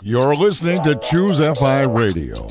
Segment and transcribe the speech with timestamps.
[0.00, 2.46] You're listening to Choose FI Radio.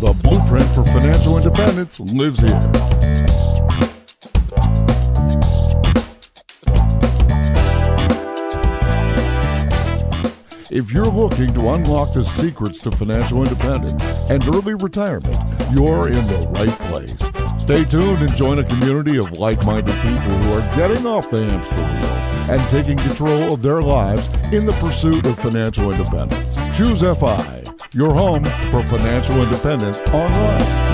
[0.00, 2.72] The blueprint for financial independence lives here.
[10.70, 15.36] If you're looking to unlock the secrets to financial independence and early retirement,
[15.74, 17.62] you're in the right place.
[17.62, 21.44] Stay tuned and join a community of like minded people who are getting off the
[21.44, 26.56] hamster wheel and taking control of their lives in the pursuit of financial independence.
[26.76, 30.87] Choose FI, your home for financial independence online.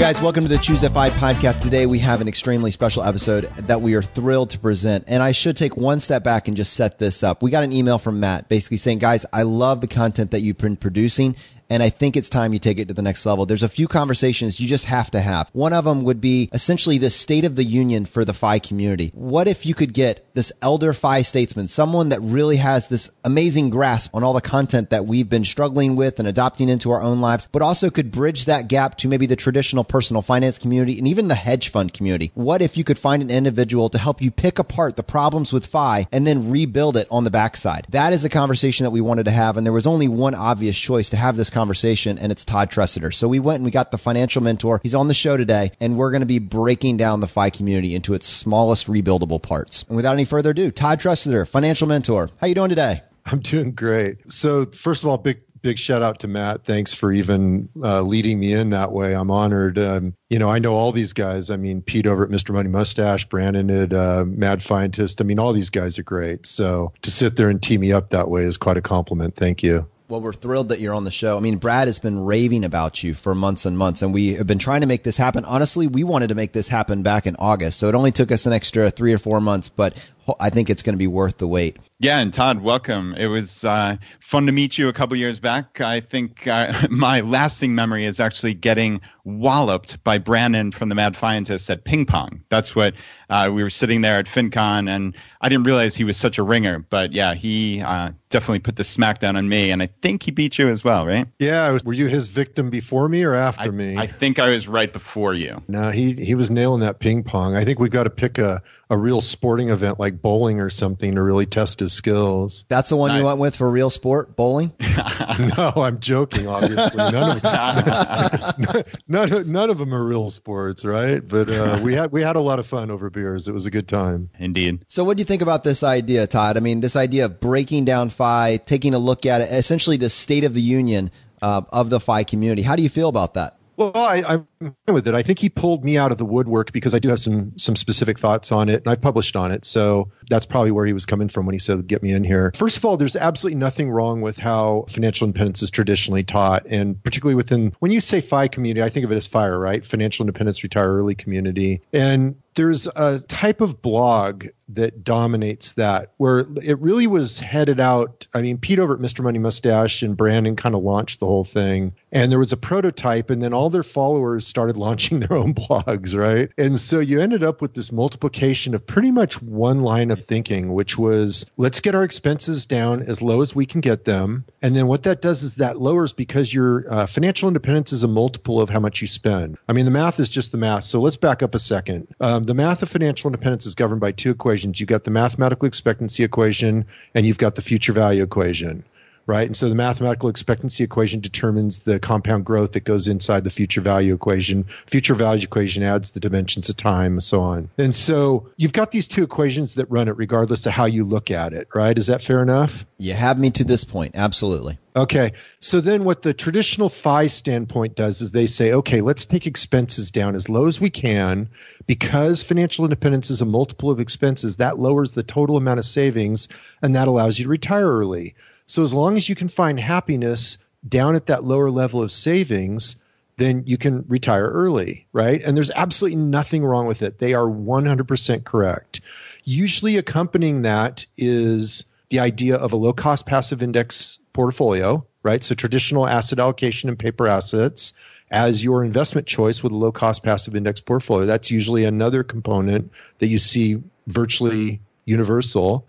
[0.00, 1.60] Guys, welcome to the Choose FI podcast.
[1.60, 5.04] Today, we have an extremely special episode that we are thrilled to present.
[5.06, 7.42] And I should take one step back and just set this up.
[7.42, 10.56] We got an email from Matt basically saying, guys, I love the content that you've
[10.56, 11.36] been producing
[11.70, 13.46] and I think it's time you take it to the next level.
[13.46, 15.48] There's a few conversations you just have to have.
[15.52, 19.12] One of them would be essentially the state of the union for the FI community.
[19.14, 23.70] What if you could get this elder FI statesman, someone that really has this amazing
[23.70, 27.20] grasp on all the content that we've been struggling with and adopting into our own
[27.20, 31.06] lives, but also could bridge that gap to maybe the traditional personal finance community and
[31.06, 32.32] even the hedge fund community?
[32.34, 35.66] What if you could find an individual to help you pick apart the problems with
[35.66, 37.86] FI and then rebuild it on the backside?
[37.90, 39.56] That is a conversation that we wanted to have.
[39.56, 42.70] And there was only one obvious choice to have this conversation conversation, and it's Todd
[42.70, 43.12] Tresidder.
[43.12, 44.80] So we went and we got the financial mentor.
[44.82, 47.94] He's on the show today, and we're going to be breaking down the FI community
[47.94, 49.84] into its smallest rebuildable parts.
[49.88, 52.30] And without any further ado, Todd Tresidder, financial mentor.
[52.38, 53.02] How you doing today?
[53.26, 54.32] I'm doing great.
[54.32, 56.64] So first of all, big big shout out to Matt.
[56.64, 59.14] Thanks for even uh, leading me in that way.
[59.14, 59.78] I'm honored.
[59.78, 61.50] Um, you know, I know all these guys.
[61.50, 62.54] I mean, Pete over at Mr.
[62.54, 65.20] Money Mustache, Brandon at uh, Mad Fientist.
[65.20, 66.46] I mean, all these guys are great.
[66.46, 69.36] So to sit there and tee me up that way is quite a compliment.
[69.36, 69.86] Thank you.
[70.10, 71.36] Well, we're thrilled that you're on the show.
[71.36, 74.46] I mean, Brad has been raving about you for months and months, and we have
[74.48, 75.44] been trying to make this happen.
[75.44, 78.44] Honestly, we wanted to make this happen back in August, so it only took us
[78.44, 79.96] an extra three or four months, but
[80.40, 81.78] I think it's going to be worth the wait.
[81.98, 83.14] Yeah, and Todd, welcome.
[83.18, 85.80] It was uh, fun to meet you a couple years back.
[85.80, 91.14] I think uh, my lasting memory is actually getting walloped by Brandon from the Mad
[91.14, 92.42] Fientists at ping pong.
[92.48, 92.94] That's what
[93.28, 96.42] uh, we were sitting there at FinCon, and I didn't realize he was such a
[96.42, 96.78] ringer.
[96.78, 100.58] But yeah, he uh, definitely put the smackdown on me, and I think he beat
[100.58, 101.26] you as well, right?
[101.38, 103.96] Yeah, were you his victim before me or after I, me?
[103.96, 105.62] I think I was right before you.
[105.68, 107.56] No, he he was nailing that ping pong.
[107.56, 111.14] I think we got to pick a a real sporting event like bowling or something
[111.14, 112.64] to really test his skills.
[112.68, 113.18] That's the one nice.
[113.18, 114.72] you went with for real sport, bowling?
[115.56, 116.96] no, I'm joking, obviously.
[116.96, 121.26] None of, none, none of them are real sports, right?
[121.26, 123.48] But uh, we had we had a lot of fun over beers.
[123.48, 124.30] It was a good time.
[124.38, 124.84] Indeed.
[124.88, 126.56] So what do you think about this idea, Todd?
[126.56, 130.10] I mean, this idea of breaking down FI, taking a look at it, essentially the
[130.10, 131.10] state of the union
[131.42, 132.62] uh, of the FI community.
[132.62, 133.56] How do you feel about that?
[133.76, 134.48] Well, I, I'm
[134.88, 135.14] with it.
[135.14, 137.76] I think he pulled me out of the woodwork because I do have some some
[137.76, 139.64] specific thoughts on it, and I've published on it.
[139.64, 142.52] So that's probably where he was coming from when he said, "Get me in here."
[142.54, 147.02] First of all, there's absolutely nothing wrong with how financial independence is traditionally taught, and
[147.02, 149.84] particularly within when you say FI community, I think of it as FIRE, right?
[149.84, 156.46] Financial Independence Retire Early Community, and there's a type of blog that dominates that where
[156.62, 158.26] it really was headed out.
[158.34, 159.22] I mean, Pete over at Mr.
[159.22, 161.92] Money Mustache and Brandon kind of launched the whole thing.
[162.12, 166.16] And there was a prototype, and then all their followers started launching their own blogs,
[166.16, 166.50] right?
[166.58, 170.74] And so you ended up with this multiplication of pretty much one line of thinking,
[170.74, 174.44] which was let's get our expenses down as low as we can get them.
[174.60, 178.08] And then what that does is that lowers because your uh, financial independence is a
[178.08, 179.56] multiple of how much you spend.
[179.68, 180.84] I mean, the math is just the math.
[180.84, 182.08] So let's back up a second.
[182.20, 184.80] Um, the math of financial independence is governed by two equations.
[184.80, 186.84] You've got the mathematical expectancy equation
[187.14, 188.84] and you've got the future value equation
[189.26, 189.46] right?
[189.46, 193.80] And so the mathematical expectancy equation determines the compound growth that goes inside the future
[193.80, 194.64] value equation.
[194.64, 197.70] Future value equation adds the dimensions of time and so on.
[197.78, 201.30] And so you've got these two equations that run it regardless of how you look
[201.30, 201.96] at it, right?
[201.96, 202.84] Is that fair enough?
[202.98, 204.14] You have me to this point.
[204.14, 204.78] Absolutely.
[204.96, 205.32] Okay.
[205.60, 210.10] So then what the traditional FI standpoint does is they say, okay, let's take expenses
[210.10, 211.48] down as low as we can
[211.86, 214.56] because financial independence is a multiple of expenses.
[214.56, 216.48] That lowers the total amount of savings
[216.82, 218.34] and that allows you to retire early.
[218.70, 220.56] So as long as you can find happiness
[220.88, 222.96] down at that lower level of savings,
[223.36, 225.42] then you can retire early, right?
[225.42, 227.18] And there's absolutely nothing wrong with it.
[227.18, 229.00] They are 100% correct.
[229.42, 235.42] Usually accompanying that is the idea of a low cost passive index portfolio, right?
[235.42, 237.92] So traditional asset allocation and paper assets
[238.30, 241.26] as your investment choice with a low cost passive index portfolio.
[241.26, 245.88] That's usually another component that you see virtually universal.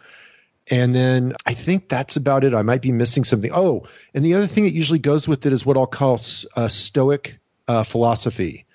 [0.72, 2.54] And then I think that's about it.
[2.54, 3.52] I might be missing something.
[3.54, 6.16] Oh, and the other thing that usually goes with it is what I'll call
[6.56, 7.38] a Stoic
[7.68, 8.66] uh, philosophy,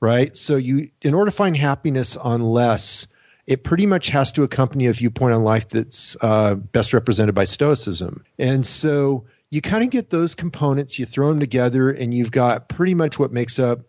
[0.00, 0.36] right?
[0.36, 3.06] So you, in order to find happiness on less,
[3.46, 7.44] it pretty much has to accompany a viewpoint on life that's uh, best represented by
[7.44, 8.24] Stoicism.
[8.40, 12.68] And so you kind of get those components, you throw them together, and you've got
[12.68, 13.82] pretty much what makes up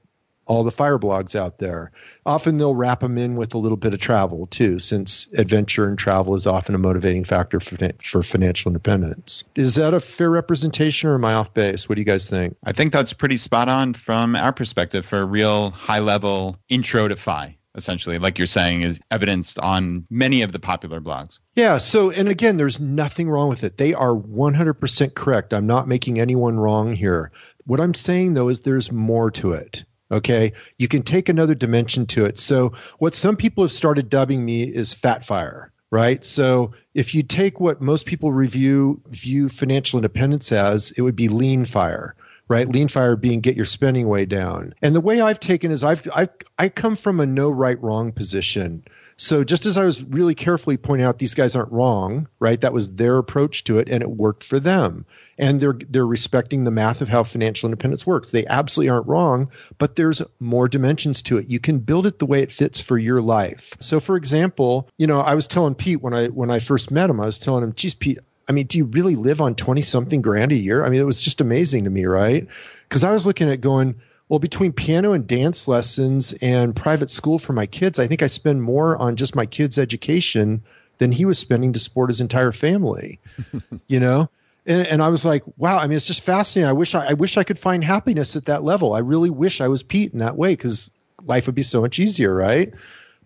[0.47, 1.91] all the fire blogs out there.
[2.25, 5.97] Often they'll wrap them in with a little bit of travel too, since adventure and
[5.97, 9.43] travel is often a motivating factor for, for financial independence.
[9.55, 11.87] Is that a fair representation or am I off base?
[11.87, 12.55] What do you guys think?
[12.65, 17.07] I think that's pretty spot on from our perspective for a real high level intro
[17.07, 21.39] to FI essentially, like you're saying, is evidenced on many of the popular blogs.
[21.55, 21.77] Yeah.
[21.77, 23.77] So, and again, there's nothing wrong with it.
[23.77, 25.53] They are 100% correct.
[25.53, 27.31] I'm not making anyone wrong here.
[27.65, 29.85] What I'm saying, though, is there's more to it.
[30.11, 30.53] Okay.
[30.77, 32.37] You can take another dimension to it.
[32.37, 36.23] So, what some people have started dubbing me is fat fire, right?
[36.23, 41.27] So, if you take what most people review view financial independence as, it would be
[41.27, 42.15] lean fire
[42.49, 42.67] right?
[42.67, 44.73] Lean fire being get your spending way down.
[44.81, 48.11] And the way I've taken is I've, I, I come from a no right wrong
[48.11, 48.83] position.
[49.17, 52.61] So just as I was really carefully pointing out these guys aren't wrong, right?
[52.61, 55.05] That was their approach to it and it worked for them.
[55.39, 58.29] And they're they're respecting the math of how financial independence works.
[58.29, 59.49] They absolutely aren't wrong,
[59.79, 61.49] but there's more dimensions to it.
[61.49, 63.73] You can build it the way it fits for your life.
[63.79, 67.09] So for example, you know, I was telling Pete when I when I first met
[67.09, 69.81] him, I was telling him, geez, Pete, I mean, do you really live on 20
[69.81, 70.85] something grand a year?
[70.85, 72.47] I mean, it was just amazing to me, right?
[72.87, 73.95] Because I was looking at going,
[74.29, 78.27] well, between piano and dance lessons and private school for my kids, I think I
[78.27, 80.63] spend more on just my kids' education
[80.97, 83.19] than he was spending to support his entire family.
[83.87, 84.29] you know?
[84.65, 86.67] And, and, I was like, wow, I mean, it's just fascinating.
[86.67, 88.93] I wish I, I wish I could find happiness at that level.
[88.93, 90.91] I really wish I was Pete in that way because
[91.23, 92.73] life would be so much easier, right?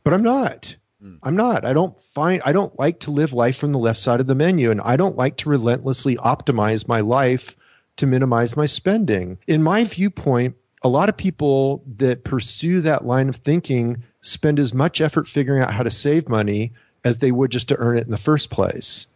[0.04, 0.75] But I'm not.
[1.04, 1.18] Mm.
[1.24, 1.65] I'm not.
[1.65, 4.36] I don't find I don't like to live life from the left side of the
[4.36, 7.57] menu and I don't like to relentlessly optimize my life
[7.97, 9.39] to minimize my spending.
[9.47, 14.74] In my viewpoint, a lot of people that pursue that line of thinking spend as
[14.74, 16.74] much effort figuring out how to save money
[17.04, 19.07] as they would just to earn it in the first place.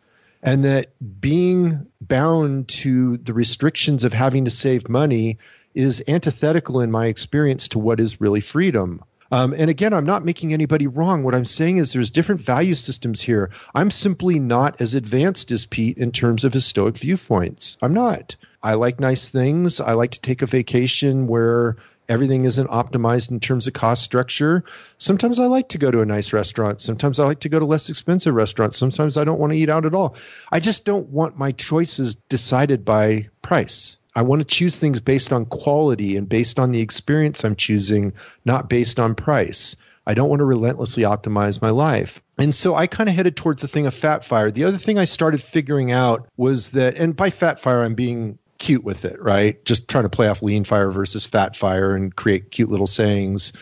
[0.44, 5.40] And that being bound to the restrictions of having to save money
[5.74, 9.04] is antithetical in my experience to what is really freedom.
[9.32, 11.24] Um, and again, I'm not making anybody wrong.
[11.24, 13.50] What I'm saying is there's different value systems here.
[13.74, 17.78] I'm simply not as advanced as Pete in terms of his stoic viewpoints.
[17.82, 18.36] I'm not.
[18.66, 19.80] I like nice things.
[19.80, 21.78] I like to take a vacation where
[22.10, 24.64] everything isn't optimized in terms of cost structure.
[24.98, 26.82] Sometimes I like to go to a nice restaurant.
[26.82, 28.76] Sometimes I like to go to less expensive restaurants.
[28.76, 30.16] Sometimes I don't want to eat out at all.
[30.52, 33.98] I just don't want my choices decided by price.
[34.16, 38.14] I want to choose things based on quality and based on the experience I'm choosing,
[38.46, 39.76] not based on price.
[40.08, 42.20] I don't want to relentlessly optimize my life.
[42.40, 44.50] And so I kind of headed towards the thing of fat fire.
[44.50, 48.40] The other thing I started figuring out was that, and by fat fire, I'm being
[48.66, 49.64] cute with it, right?
[49.64, 53.54] Just trying to play off lean fire versus fat fire and create cute little sayings.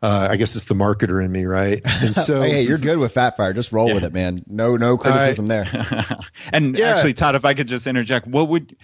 [0.00, 1.82] Uh, I guess it's the marketer in me, right?
[2.02, 3.52] And so, hey, you're good with fat fire.
[3.52, 3.94] Just roll yeah.
[3.94, 4.42] with it, man.
[4.46, 5.70] No, no criticism right.
[5.70, 6.16] there.
[6.52, 6.94] and yeah.
[6.94, 8.74] actually, Todd, if I could just interject, what would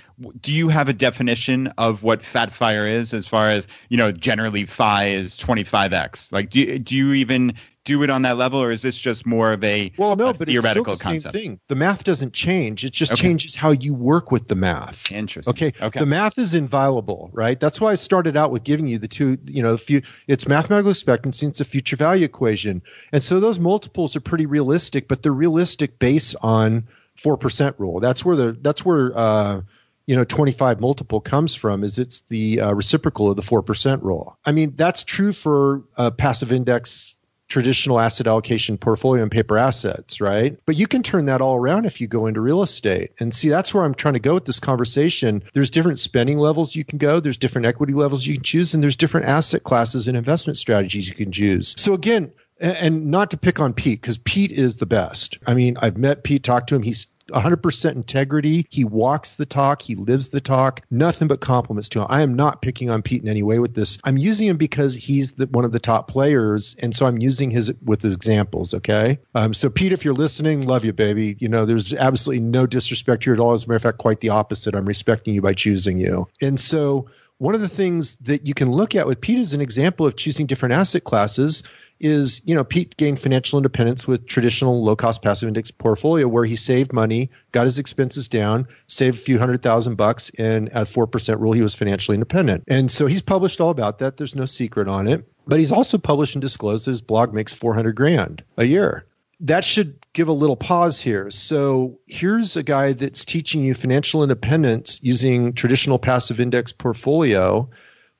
[0.41, 3.15] do you have a definition of what fat fire is?
[3.15, 6.31] As far as you know, generally, FI is 25x.
[6.31, 9.53] Like, do do you even do it on that level, or is this just more
[9.53, 11.35] of a well, no, a but theoretical it's still the concept?
[11.35, 11.61] Same thing.
[11.69, 13.23] The math doesn't change; it just okay.
[13.23, 15.13] changes how you work with the math.
[15.13, 15.51] Interesting.
[15.51, 15.73] Okay.
[15.85, 16.01] Okay.
[16.01, 17.61] The math is inviolable, right?
[17.61, 19.39] That's why I started out with giving you the two.
[19.47, 21.47] You know, few, it's mathematical expectancy.
[21.47, 22.82] It's a future value equation,
[23.13, 26.85] and so those multiples are pretty realistic, but they're realistic based on
[27.17, 28.01] four percent rule.
[28.01, 29.17] That's where the that's where.
[29.17, 29.61] Uh,
[30.06, 34.39] you know 25 multiple comes from is it's the uh, reciprocal of the 4% rule
[34.44, 37.17] i mean that's true for a passive index
[37.55, 40.58] traditional asset allocation portfolio and paper assets, right?
[40.67, 43.13] But you can turn that all around if you go into real estate.
[43.20, 45.41] And see, that's where I'm trying to go with this conversation.
[45.53, 48.82] There's different spending levels you can go, there's different equity levels you can choose, and
[48.82, 51.77] there's different asset classes and investment strategies you can choose.
[51.79, 55.39] So again, and not to pick on Pete because Pete is the best.
[55.46, 56.82] I mean, I've met Pete, talked to him.
[56.82, 58.67] He's 100% integrity.
[58.71, 59.83] He walks the talk.
[59.83, 60.83] He lives the talk.
[60.91, 62.07] Nothing but compliments to him.
[62.09, 63.99] I am not picking on Pete in any way with this.
[64.05, 67.51] I'm using him because he's the, one of the top players, and so I'm using
[67.51, 68.75] his with his examples.
[68.75, 69.19] Okay.
[69.35, 71.37] Um, so Pete, if you're listening, love you, baby.
[71.39, 73.53] You know, there's absolutely no disrespect here at all.
[73.53, 74.75] As a matter of fact, quite the opposite.
[74.75, 76.29] I'm respecting you by choosing you.
[76.41, 77.07] And so
[77.44, 80.17] one of the things that you can look at with Pete as an example of
[80.17, 81.63] choosing different asset classes
[82.01, 86.46] is, you know, Pete gained financial independence with traditional low cost passive index portfolio where
[86.46, 90.86] he saved money, got his expenses down, saved a few hundred thousand bucks, and at
[90.86, 92.65] 4% rule, he was financially independent.
[92.67, 94.17] And so he's published all about that.
[94.17, 95.29] There's no secret on it.
[95.46, 99.05] But he's also published and disclosed that his blog makes 400 grand a year.
[99.41, 101.31] That should give a little pause here.
[101.31, 107.69] So here's a guy that's teaching you financial independence using traditional passive index portfolio,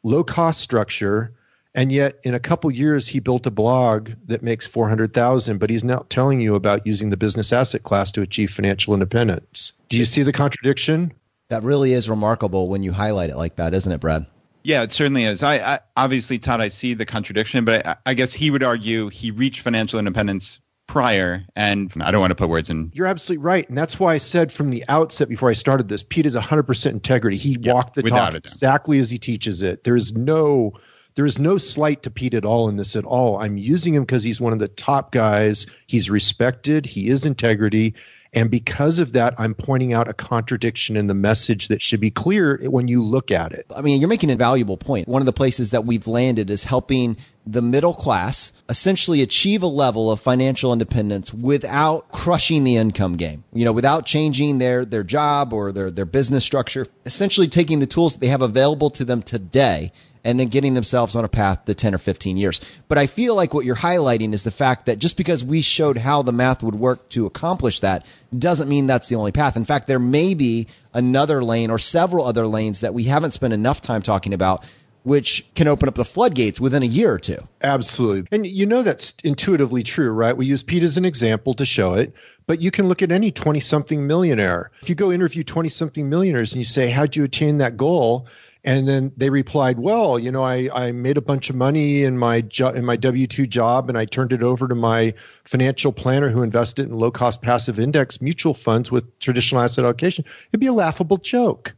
[0.02, 1.33] low cost structure,
[1.75, 5.85] and yet in a couple years he built a blog that makes 400,000 but he's
[5.85, 9.73] not telling you about using the business asset class to achieve financial independence.
[9.88, 11.12] Do you see the contradiction?
[11.49, 14.26] That really is remarkable when you highlight it like that, isn't it, Brad?
[14.62, 15.42] Yeah, it certainly is.
[15.42, 19.11] I, I obviously, Todd, I see the contradiction, but I, I guess he would argue
[19.11, 23.43] he reached financial independence prior and i don't want to put words in you're absolutely
[23.43, 26.37] right and that's why i said from the outset before i started this pete is
[26.37, 30.75] 100% integrity he yep, walked the talk exactly as he teaches it there's no
[31.14, 33.38] there is no slight to Pete at all in this at all.
[33.38, 35.67] I'm using him because he's one of the top guys.
[35.87, 36.87] He's respected.
[36.87, 37.95] He is integrity.
[38.35, 42.11] And because of that, I'm pointing out a contradiction in the message that should be
[42.11, 43.64] clear when you look at it.
[43.75, 45.07] I mean, you're making a valuable point.
[45.07, 49.69] One of the places that we've landed is helping the middle class essentially achieve a
[49.69, 53.45] level of financial independence without crushing the income game.
[53.53, 57.87] You know, without changing their, their job or their, their business structure, essentially taking the
[57.87, 59.93] tools that they have available to them today
[60.25, 62.61] and then getting themselves on a path to 10 or 15 years.
[62.88, 65.99] But I feel like what you're highlighting is the fact that just because we showed
[65.99, 69.57] how the math would work to accomplish that doesn't mean that's the only path.
[69.57, 73.52] In fact, there may be another lane or several other lanes that we haven't spent
[73.52, 74.64] enough time talking about
[75.04, 77.37] which can open up the floodgates within a year or two.
[77.62, 78.26] Absolutely.
[78.33, 80.37] And you know that's intuitively true, right?
[80.37, 82.14] We use Pete as an example to show it,
[82.47, 84.71] but you can look at any 20 something millionaire.
[84.83, 88.26] If you go interview 20 something millionaires and you say, How'd you attain that goal?
[88.64, 92.18] And then they replied, "Well, you know, I, I made a bunch of money in
[92.18, 95.12] my jo- in my W two job, and I turned it over to my
[95.44, 100.25] financial planner who invested in low cost passive index mutual funds with traditional asset allocation."
[100.49, 101.75] It'd be a laughable joke.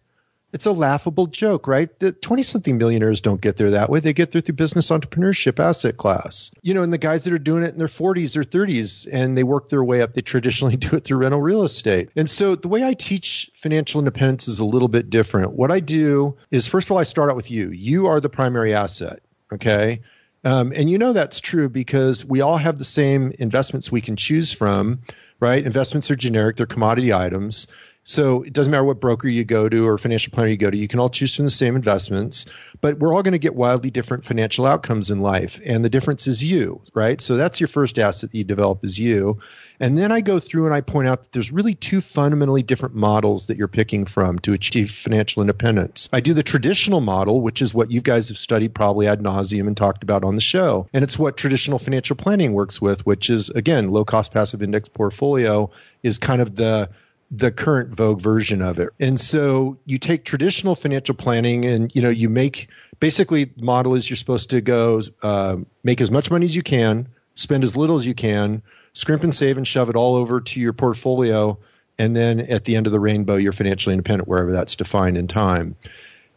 [0.53, 1.99] It's a laughable joke, right?
[1.99, 4.01] The 20 something millionaires don't get there that way.
[4.01, 6.51] They get there through business entrepreneurship asset class.
[6.63, 9.37] You know, and the guys that are doing it in their 40s or 30s and
[9.37, 12.11] they work their way up, they traditionally do it through rental real estate.
[12.17, 15.53] And so the way I teach financial independence is a little bit different.
[15.53, 17.71] What I do is, first of all, I start out with you.
[17.71, 19.21] You are the primary asset.
[19.53, 20.01] Okay.
[20.45, 24.15] Um, and you know that's true because we all have the same investments we can
[24.15, 25.01] choose from,
[25.41, 25.65] right?
[25.65, 27.67] Investments are generic, they're commodity items.
[28.09, 30.77] So it doesn't matter what broker you go to or financial planner you go to,
[30.77, 32.47] you can all choose from the same investments,
[32.81, 35.61] but we're all going to get wildly different financial outcomes in life.
[35.67, 37.21] And the difference is you, right?
[37.21, 39.41] So that's your first asset that you develop is you.
[39.81, 42.95] And then I go through and I point out that there's really two fundamentally different
[42.95, 46.09] models that you're picking from to achieve financial independence.
[46.13, 49.67] I do the traditional model, which is what you guys have studied probably ad nauseum
[49.67, 50.89] and talked about on the show.
[50.93, 54.89] And it's what traditional financial planning works with, which is again, low cost passive index
[54.89, 55.71] portfolio
[56.05, 56.89] is kind of the
[57.31, 58.91] the current vogue version of it.
[59.01, 62.69] And so you take traditional financial planning and you know you make
[63.01, 67.09] basically model is you're supposed to go uh, make as much money as you can,
[67.35, 70.61] spend as little as you can, scrimp and save and shove it all over to
[70.61, 71.59] your portfolio,
[71.99, 75.27] and then at the end of the rainbow you're financially independent wherever that's defined in
[75.27, 75.75] time.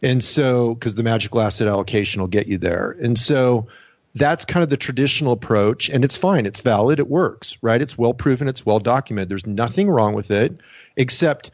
[0.02, 2.96] And so because the magical asset allocation will get you there.
[3.00, 3.68] And so
[4.14, 6.46] that's kind of the traditional approach and it's fine.
[6.46, 6.98] It's valid.
[6.98, 7.80] It works right?
[7.80, 8.48] It's well proven.
[8.48, 9.28] It's well documented.
[9.28, 10.58] There's nothing wrong with it
[10.96, 11.50] except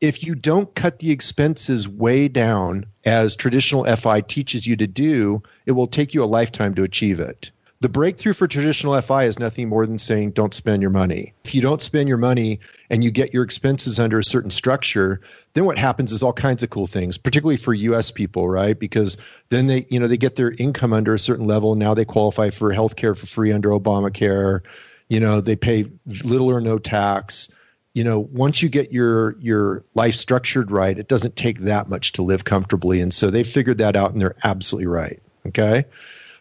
[0.00, 5.42] if you don't cut the expenses way down as traditional fi teaches you to do
[5.66, 7.50] it will take you a lifetime to achieve it
[7.82, 11.34] the breakthrough for traditional FI is nothing more than saying don't spend your money.
[11.44, 15.20] If you don't spend your money and you get your expenses under a certain structure,
[15.54, 18.78] then what happens is all kinds of cool things, particularly for US people, right?
[18.78, 19.16] Because
[19.48, 21.74] then they, you know, they get their income under a certain level.
[21.74, 24.60] Now they qualify for health care for free under Obamacare.
[25.08, 25.86] You know, they pay
[26.22, 27.50] little or no tax.
[27.94, 32.12] You know, once you get your your life structured right, it doesn't take that much
[32.12, 33.00] to live comfortably.
[33.00, 35.20] And so they figured that out and they're absolutely right.
[35.48, 35.84] Okay.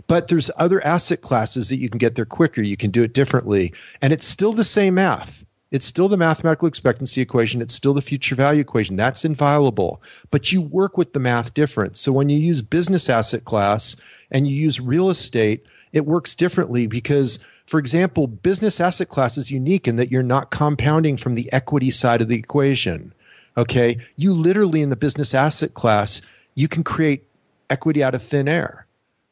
[0.08, 2.62] But there's other asset classes that you can get there quicker.
[2.62, 3.74] You can do it differently.
[4.02, 5.46] And it's still the same math.
[5.72, 7.62] It's still the mathematical expectancy equation.
[7.62, 8.98] It's still the future value equation.
[8.98, 10.04] That's inviolable.
[10.30, 11.96] But you work with the math different.
[11.96, 13.96] So when you use business asset class
[14.32, 19.50] and you use real estate, it works differently because, for example, business asset class is
[19.50, 23.14] unique in that you're not compounding from the equity side of the equation.
[23.58, 23.98] Okay.
[24.18, 26.22] You literally, in the business asset class,
[26.56, 27.24] you can create
[27.70, 28.86] equity out of thin air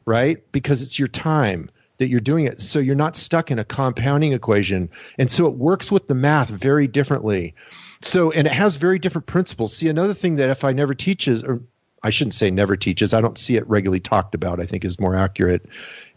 [0.09, 0.43] right?
[0.51, 2.59] Because it's your time that you're doing it.
[2.59, 4.89] So you're not stuck in a compounding equation.
[5.19, 7.53] And so it works with the math very differently.
[8.01, 9.75] So, and it has very different principles.
[9.75, 11.61] See, another thing that FI never teaches, or
[12.01, 14.99] I shouldn't say never teaches, I don't see it regularly talked about, I think is
[14.99, 15.67] more accurate,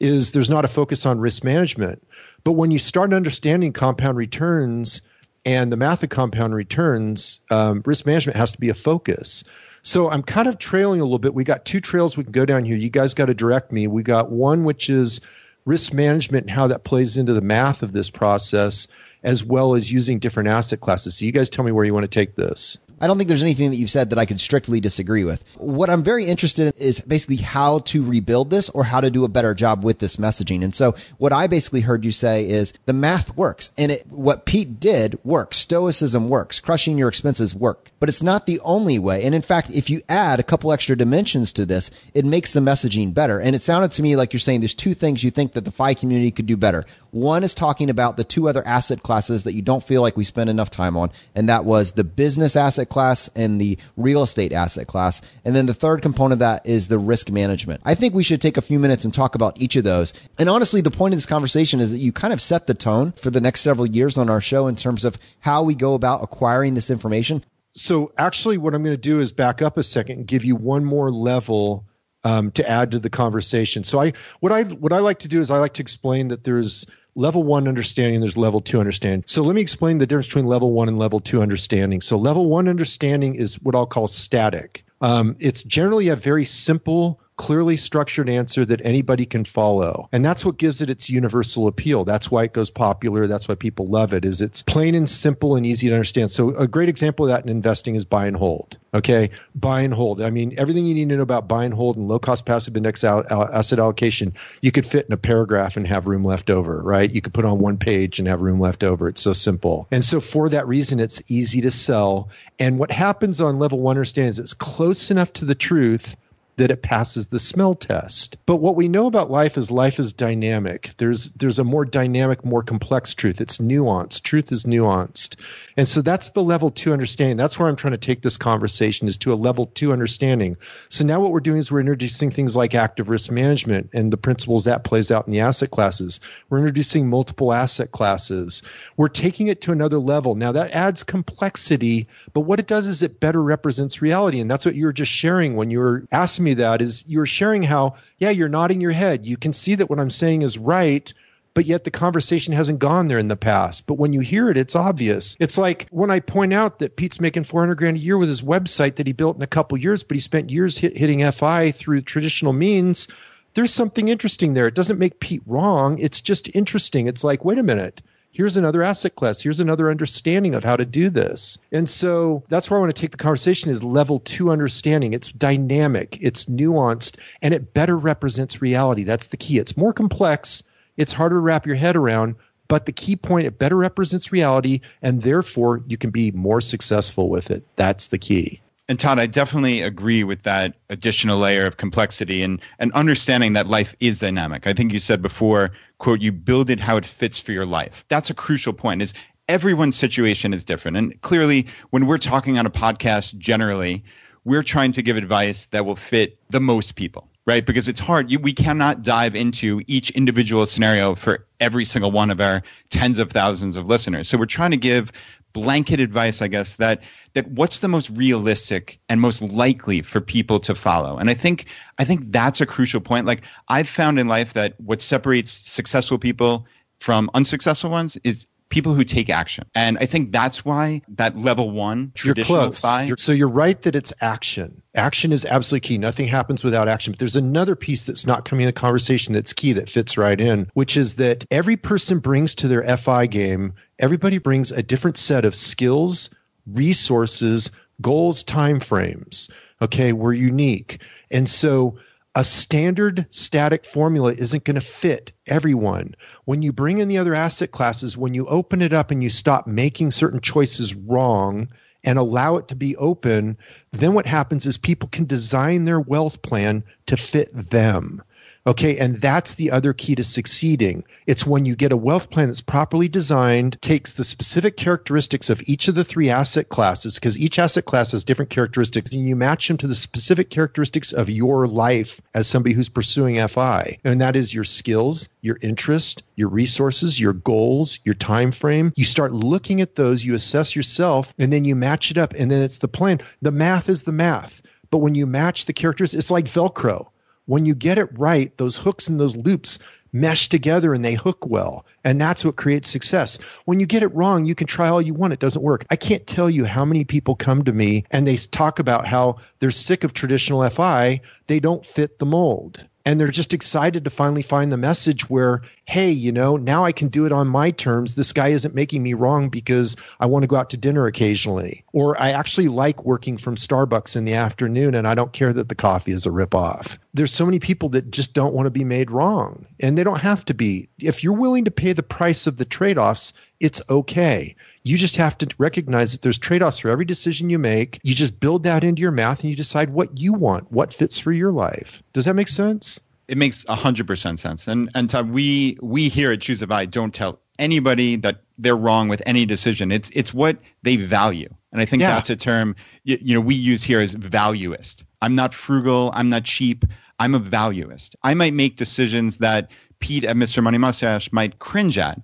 [0.01, 2.03] is there's not a focus on risk management.
[2.45, 5.03] But when you start understanding compound returns
[5.45, 9.45] and the math of compound returns, um, risk management has to be a focus.
[9.83, 11.35] So I'm kind of trailing a little bit.
[11.35, 12.77] We got two trails we can go down here.
[12.77, 13.89] You guys got to direct me.
[13.89, 15.21] We got one which is
[15.65, 18.87] risk management and how that plays into the math of this process,
[19.25, 21.17] as well as using different asset classes.
[21.17, 22.79] So, you guys tell me where you want to take this.
[23.03, 25.43] I don't think there's anything that you've said that I could strictly disagree with.
[25.57, 29.25] What I'm very interested in is basically how to rebuild this or how to do
[29.25, 30.63] a better job with this messaging.
[30.63, 34.47] And so what I basically heard you say is the math works and it, what
[34.47, 35.57] Pete did works.
[35.59, 36.61] Stoicism works.
[36.61, 39.25] Crushing your expenses work, but it's not the only way.
[39.25, 42.61] And in fact, if you add a couple extra dimensions to this, it makes the
[42.61, 43.41] messaging better.
[43.41, 45.73] And it sounded to me like you're saying there's two things you think that the
[45.73, 46.85] FI community could do better.
[47.11, 50.23] One is talking about the two other asset classes that you don't feel like we
[50.23, 51.11] spend enough time on.
[51.35, 55.21] And that was the business asset class and the real estate asset class.
[55.45, 57.81] And then the third component of that is the risk management.
[57.85, 60.13] I think we should take a few minutes and talk about each of those.
[60.39, 63.13] And honestly, the point of this conversation is that you kind of set the tone
[63.13, 66.23] for the next several years on our show in terms of how we go about
[66.23, 67.45] acquiring this information.
[67.75, 70.57] So actually what I'm going to do is back up a second and give you
[70.57, 71.87] one more level
[72.25, 73.85] um, to add to the conversation.
[73.85, 76.45] So I what I what I like to do is I like to explain that
[76.45, 79.25] there's level one understanding, there's level two understanding.
[79.27, 82.01] So let me explain the difference between level one and level two understanding.
[82.01, 84.85] So level one understanding is what I'll call static.
[85.01, 90.09] Um, it's generally a very simple clearly structured answer that anybody can follow.
[90.13, 92.05] And that's what gives it its universal appeal.
[92.05, 93.27] That's why it goes popular.
[93.27, 96.31] That's why people love it is it's plain and simple and easy to understand.
[96.31, 98.77] So a great example of that in investing is buy and hold.
[98.95, 99.29] Okay.
[99.57, 100.23] Buy and hold.
[100.23, 102.77] I mean, everything you need to know about buy and hold and low cost passive
[102.77, 106.81] index out asset allocation, you could fit in a paragraph and have room left over,
[106.81, 107.11] right?
[107.11, 109.09] You could put on one page and have room left over.
[109.09, 109.89] It's so simple.
[109.91, 112.29] And so for that reason, it's easy to sell.
[112.61, 116.17] And what happens on level one understanding is it's close enough to the truth
[116.57, 118.37] that it passes the smell test.
[118.45, 120.91] But what we know about life is life is dynamic.
[120.99, 123.41] There's there's a more dynamic, more complex truth.
[123.41, 124.23] It's nuanced.
[124.23, 125.37] Truth is nuanced.
[125.77, 127.37] And so that's the level 2 understanding.
[127.39, 130.57] That's where I'm trying to take this conversation is to a level 2 understanding.
[130.91, 134.19] So now what we're doing is we're introducing things like active risk management and the
[134.19, 136.21] principles that plays out in the asset classes.
[136.51, 138.63] We're introducing multiple asset classes.
[138.99, 140.35] We're taking it to another level.
[140.35, 144.67] Now that adds complexity, but what it does is it better represents reality and that's
[144.67, 147.95] what you were just sharing when you were asking me that is you're sharing how,
[148.19, 149.27] yeah, you're nodding your head.
[149.27, 151.13] You can see that what I'm saying is right,
[151.55, 153.87] but yet the conversation hasn't gone there in the past.
[153.87, 155.37] But when you hear it, it's obvious.
[155.41, 158.43] It's like when I point out that Pete's making 400 grand a year with his
[158.43, 161.73] website that he built in a couple years, but he spent years hit, hitting FI
[161.73, 163.09] through traditional means.
[163.55, 164.67] There's something interesting there.
[164.67, 165.99] It doesn't make Pete wrong.
[165.99, 167.07] It's just interesting.
[167.07, 168.01] It's like, wait a minute
[168.33, 169.41] here's another asset class.
[169.41, 171.59] Here's another understanding of how to do this.
[171.71, 175.13] And so that's where i want to take the conversation is level two understanding.
[175.13, 179.05] It's dynamic it's nuanced and it better represents reality.
[179.05, 179.59] That's the key.
[179.59, 180.63] It's more complex
[180.99, 182.35] it's harder to wrap your head around
[182.69, 187.29] but the key point it better represents reality and therefore you can be more successful
[187.29, 187.65] with it.
[187.77, 188.63] That's the key.
[188.89, 193.69] And Todd, I definitely agree with that additional layer of complexity and, and understanding that
[193.69, 194.67] life is dynamic.
[194.67, 195.71] I think you said before,
[196.03, 198.05] quote, you build it how it fits for your life.
[198.09, 199.15] That's a crucial point is
[199.49, 200.97] everyone's situation is different.
[200.97, 204.03] And clearly when we're talking on a podcast generally,
[204.45, 207.67] we're trying to give advice that will fit the most people right?
[207.67, 208.31] Because it's hard.
[208.31, 213.19] You, we cannot dive into each individual scenario for every single one of our tens
[213.19, 214.29] of thousands of listeners.
[214.29, 215.11] So we're trying to give
[215.53, 217.03] blanket advice, I guess, that
[217.35, 221.19] that what's the most realistic and most likely for people to follow.
[221.19, 221.67] And I think
[221.99, 223.27] I think that's a crucial point.
[223.27, 226.67] Like I've found in life that what separates successful people
[227.01, 229.65] from unsuccessful ones is people who take action.
[229.75, 233.07] And I think that's why that level one traditional you're close.
[233.07, 234.81] You're, so you're right that it's action.
[234.95, 235.99] Action is absolutely key.
[235.99, 237.13] Nothing happens without action.
[237.13, 240.41] But there's another piece that's not coming in the conversation that's key that fits right
[240.41, 245.19] in, which is that every person brings to their FI game, everybody brings a different
[245.19, 246.31] set of skills,
[246.67, 247.71] resources,
[248.01, 249.49] goals, time frames.
[249.81, 251.03] Okay, we're unique.
[251.31, 251.97] And so
[252.35, 256.15] a standard static formula isn't going to fit everyone.
[256.47, 259.29] When you bring in the other asset classes, when you open it up and you
[259.29, 261.69] stop making certain choices wrong
[262.05, 263.57] and allow it to be open,
[263.93, 268.23] then what happens is people can design their wealth plan to fit them.
[268.67, 268.97] Okay.
[268.99, 271.05] And that's the other key to succeeding.
[271.27, 275.61] It's when you get a wealth plan that's properly designed, takes the specific characteristics of
[275.67, 279.35] each of the three asset classes, because each asset class has different characteristics, and you
[279.35, 283.99] match them to the specific characteristics of your life as somebody who's pursuing FI.
[284.05, 288.93] And that is your skills, your interest, your resources, your goals, your time frame.
[288.95, 292.51] You start looking at those, you assess yourself, and then you match it up, and
[292.51, 293.21] then it's the plan.
[293.43, 294.63] The math is the math.
[294.91, 297.09] But when you match the characters, it's like Velcro
[297.47, 299.79] when you get it right, those hooks and those loops
[300.13, 301.87] mesh together and they hook well.
[302.05, 303.39] And that's what creates success.
[303.65, 305.33] When you get it wrong, you can try all you want.
[305.33, 305.87] It doesn't work.
[305.91, 309.37] I can't tell you how many people come to me and they talk about how
[309.59, 311.21] they're sick of traditional FI.
[311.47, 312.87] They don't fit the mold.
[313.05, 316.93] And they're just excited to finally find the message where hey you know now i
[316.93, 318.15] can do it on my terms.
[318.15, 321.85] This guy isn't making me wrong because i want to go out to dinner occasionally.
[321.93, 325.69] Or i actually like working from starbucks in the afternoon and i don't care that
[325.69, 326.99] the coffee is a ripoff.
[327.15, 329.67] There's so many people that just don't want to be made wrong.
[329.81, 330.89] And they don't have to be.
[330.99, 335.39] If you're willing to pay the price of the trade-offs it's okay you just have
[335.39, 339.01] to recognize that there's trade-offs for every decision you make you just build that into
[339.01, 342.35] your math and you decide what you want what fits for your life does that
[342.35, 344.69] make sense it makes hundred percent sense.
[344.69, 349.09] And and Todd, we we here at Choose ChooseFI don't tell anybody that they're wrong
[349.09, 349.91] with any decision.
[349.91, 352.11] It's it's what they value, and I think yeah.
[352.11, 355.05] that's a term you, you know we use here as valuist.
[355.23, 356.11] I'm not frugal.
[356.15, 356.85] I'm not cheap.
[357.21, 358.17] I'm a valuist.
[358.23, 360.63] I might make decisions that Pete at Mr.
[360.63, 362.21] Money Mustache might cringe at,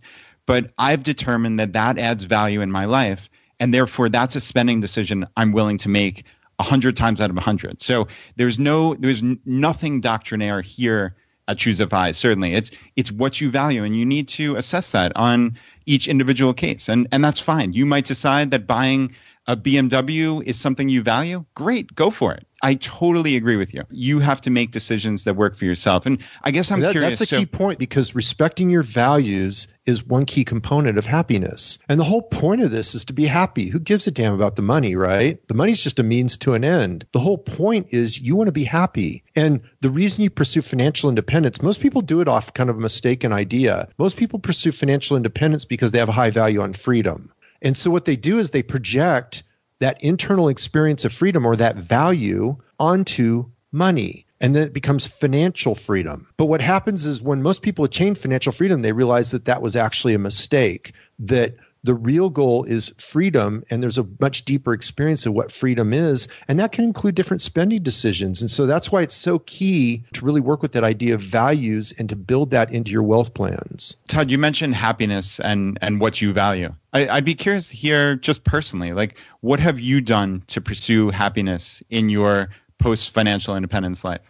[0.49, 3.29] but I've determined that that adds value in my life,
[3.61, 6.25] and therefore that's a spending decision I'm willing to make
[6.59, 7.83] a hundred times out of a hundred.
[7.83, 11.15] So there's no there's nothing doctrinaire here
[11.49, 12.15] at ChooseFI.
[12.15, 16.55] Certainly, it's it's what you value, and you need to assess that on each individual
[16.55, 17.75] case, and and that's fine.
[17.75, 19.15] You might decide that buying
[19.47, 21.45] a BMW is something you value.
[21.57, 22.48] Great, go for it.
[22.63, 23.85] I totally agree with you.
[23.91, 26.07] You have to make decisions that work for yourself.
[26.07, 27.19] And I guess I'm that, curious.
[27.19, 31.79] That's a so, key point because respecting your values is one key component of happiness.
[31.89, 33.69] And the whole point of this is to be happy.
[33.69, 35.41] Who gives a damn about the money, right?
[35.49, 37.07] The money's just a means to an end.
[37.13, 39.23] The whole point is you want to be happy.
[39.37, 42.81] And the reason you pursue financial independence, most people do it off kind of a
[42.81, 43.89] mistaken idea.
[43.99, 47.33] Most people pursue financial independence because they have a high value on freedom.
[47.63, 49.43] And so what they do is they project
[49.81, 54.27] that internal experience of freedom or that value onto money.
[54.41, 56.29] And then it becomes financial freedom.
[56.37, 59.75] But what happens is when most people attain financial freedom, they realize that that was
[59.75, 65.27] actually a mistake, that the real goal is freedom and there's a much deeper experience
[65.27, 68.41] of what freedom is and that can include different spending decisions.
[68.41, 71.93] And so that's why it's so key to really work with that idea of values
[71.99, 73.97] and to build that into your wealth plans.
[74.09, 76.75] Todd you mentioned happiness and and what you value.
[76.93, 81.11] I, i'd be curious to hear just personally like what have you done to pursue
[81.11, 84.21] happiness in your post financial independence life?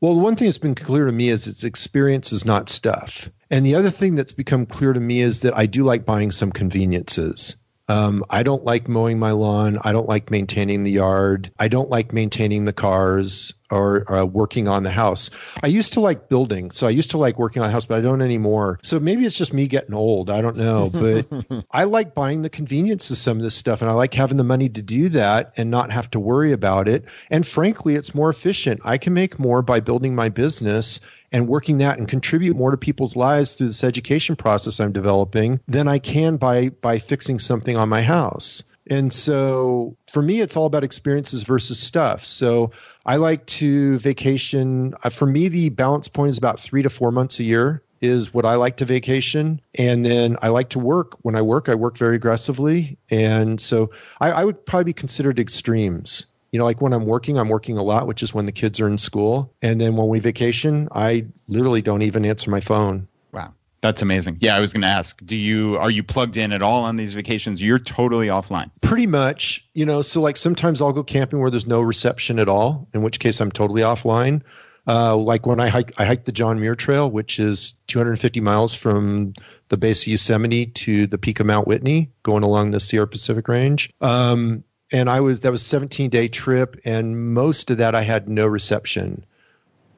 [0.00, 3.30] Well, the one thing that's been clear to me is it's experience is not stuff.
[3.50, 6.30] And the other thing that's become clear to me is that I do like buying
[6.30, 7.56] some conveniences.
[7.90, 9.78] Um, I don't like mowing my lawn.
[9.82, 11.50] I don't like maintaining the yard.
[11.58, 15.30] I don't like maintaining the cars or uh, working on the house.
[15.62, 17.98] I used to like building, so I used to like working on the house, but
[17.98, 18.78] I don't anymore.
[18.82, 20.28] So maybe it's just me getting old.
[20.28, 23.90] I don't know, but I like buying the convenience of some of this stuff, and
[23.90, 27.04] I like having the money to do that and not have to worry about it.
[27.30, 28.80] And frankly, it's more efficient.
[28.84, 31.00] I can make more by building my business
[31.32, 35.60] and working that and contribute more to people's lives through this education process I'm developing
[35.68, 38.64] than I can by by fixing something on my house.
[38.90, 42.24] And so for me, it's all about experiences versus stuff.
[42.24, 42.70] So
[43.04, 44.94] I like to vacation.
[45.04, 48.32] Uh, for me, the balance point is about three to four months a year is
[48.32, 49.60] what I like to vacation.
[49.76, 51.16] And then I like to work.
[51.22, 52.96] When I work, I work very aggressively.
[53.10, 56.26] And so I, I would probably be considered extremes.
[56.52, 58.80] You know, like when I'm working, I'm working a lot, which is when the kids
[58.80, 59.54] are in school.
[59.60, 63.06] And then when we vacation, I literally don't even answer my phone.
[63.32, 63.52] Wow.
[63.80, 64.38] That's amazing.
[64.40, 66.96] Yeah, I was going to ask, do you are you plugged in at all on
[66.96, 67.60] these vacations?
[67.60, 68.70] You're totally offline.
[68.80, 72.48] Pretty much, you know, so like sometimes I'll go camping where there's no reception at
[72.48, 74.42] all, in which case I'm totally offline.
[74.88, 78.74] Uh, like when I hike, I hiked the John Muir Trail, which is 250 miles
[78.74, 79.34] from
[79.68, 83.46] the base of Yosemite to the peak of Mount Whitney, going along the Sierra Pacific
[83.48, 83.92] Range.
[84.00, 88.28] Um, and I was that was 17 day trip, and most of that I had
[88.28, 89.24] no reception.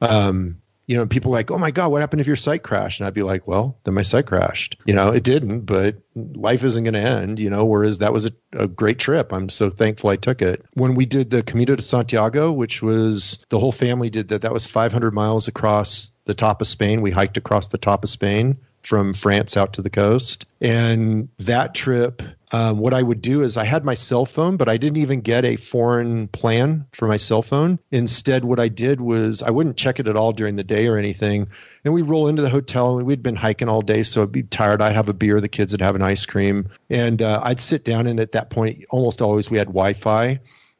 [0.01, 2.99] Um, you know, people like, oh my God, what happened if your site crashed?
[2.99, 4.75] And I'd be like, well, then my site crashed.
[4.85, 8.25] You know, it didn't, but life isn't going to end, you know, whereas that was
[8.25, 9.31] a, a, great trip.
[9.31, 10.65] I'm so thankful I took it.
[10.73, 14.51] When we did the Camino de Santiago, which was the whole family did that, that
[14.51, 17.01] was 500 miles across the top of Spain.
[17.01, 20.45] We hiked across the top of Spain from France out to the coast.
[20.59, 24.67] And that trip, um, what I would do is I had my cell phone, but
[24.67, 27.79] I didn't even get a foreign plan for my cell phone.
[27.91, 30.97] Instead, what I did was I wouldn't check it at all during the day or
[30.97, 31.47] anything.
[31.85, 34.43] And we'd roll into the hotel and we'd been hiking all day, so I'd be
[34.43, 34.81] tired.
[34.81, 36.69] I'd have a beer, the kids would have an ice cream.
[36.89, 40.39] And uh, I'd sit down, and at that point, almost always we had Wi Fi.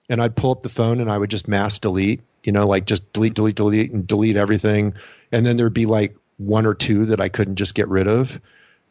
[0.10, 2.86] And I'd pull up the phone and I would just mass delete, you know, like
[2.86, 4.94] just delete, delete, delete, and delete everything.
[5.32, 8.40] And then there'd be like one or two that I couldn't just get rid of.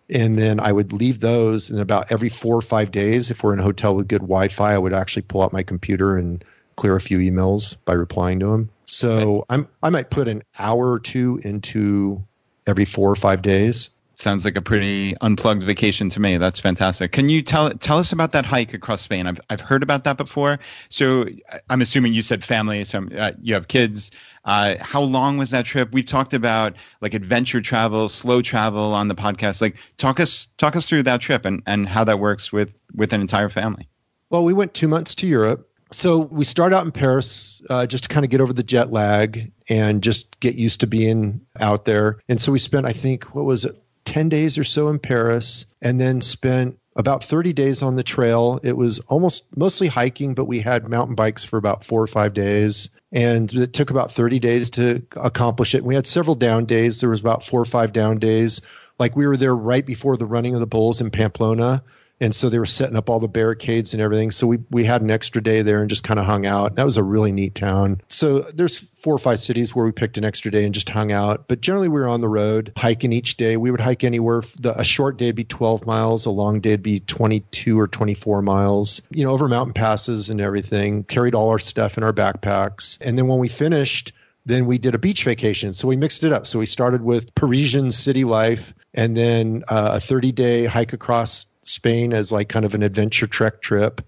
[0.09, 3.53] And then I would leave those, and about every four or five days, if we're
[3.53, 6.45] in a hotel with good Wi Fi, I would actually pull out my computer and
[6.75, 8.71] clear a few emails by replying to them.
[8.87, 12.25] So I'm, I might put an hour or two into
[12.67, 13.91] every four or five days.
[14.21, 16.37] Sounds like a pretty unplugged vacation to me.
[16.37, 17.11] That's fantastic.
[17.13, 19.27] Can you tell tell us about that hike across Spain?
[19.27, 20.59] I've I've heard about that before.
[20.91, 21.25] So
[21.71, 22.85] I'm assuming you said family.
[22.85, 24.11] So uh, you have kids.
[24.45, 25.93] Uh, how long was that trip?
[25.93, 29.63] We've talked about like adventure travel, slow travel on the podcast.
[29.63, 33.15] Like talk us talk us through that trip and and how that works with with
[33.15, 33.89] an entire family.
[34.29, 35.67] Well, we went two months to Europe.
[35.93, 38.93] So we start out in Paris uh, just to kind of get over the jet
[38.93, 42.19] lag and just get used to being out there.
[42.29, 45.67] And so we spent, I think, what was it, 10 days or so in Paris
[45.83, 48.61] and then spent about 30 days on the trail.
[48.63, 52.35] It was almost mostly hiking, but we had mountain bikes for about four or five
[52.35, 52.91] days.
[53.13, 55.79] And it took about 30 days to accomplish it.
[55.79, 57.01] And we had several down days.
[57.01, 58.63] There was about four or five down days.
[58.99, 61.83] Like we were there right before the running of the bulls in Pamplona
[62.21, 64.31] and so they were setting up all the barricades and everything.
[64.31, 66.77] So we we had an extra day there and just kind of hung out.
[66.77, 68.01] That was a really neat town.
[68.09, 71.13] So there's four or five cities where we picked an extra day and just hung
[71.13, 71.49] out.
[71.49, 73.57] But generally we were on the road hiking each day.
[73.57, 74.43] We would hike anywhere.
[74.59, 76.27] The, a short day would be 12 miles.
[76.27, 79.03] A long day would be 22 or 24 miles.
[79.11, 81.05] You know, over mountain passes and everything.
[81.05, 82.99] Carried all our stuff in our backpacks.
[83.01, 84.13] And then when we finished
[84.47, 85.75] then we did a beach vacation.
[85.75, 86.47] So we mixed it up.
[86.47, 91.47] So we started with Parisian city life and then uh, a 30 day hike across
[91.71, 94.01] Spain as like kind of an adventure trek trip,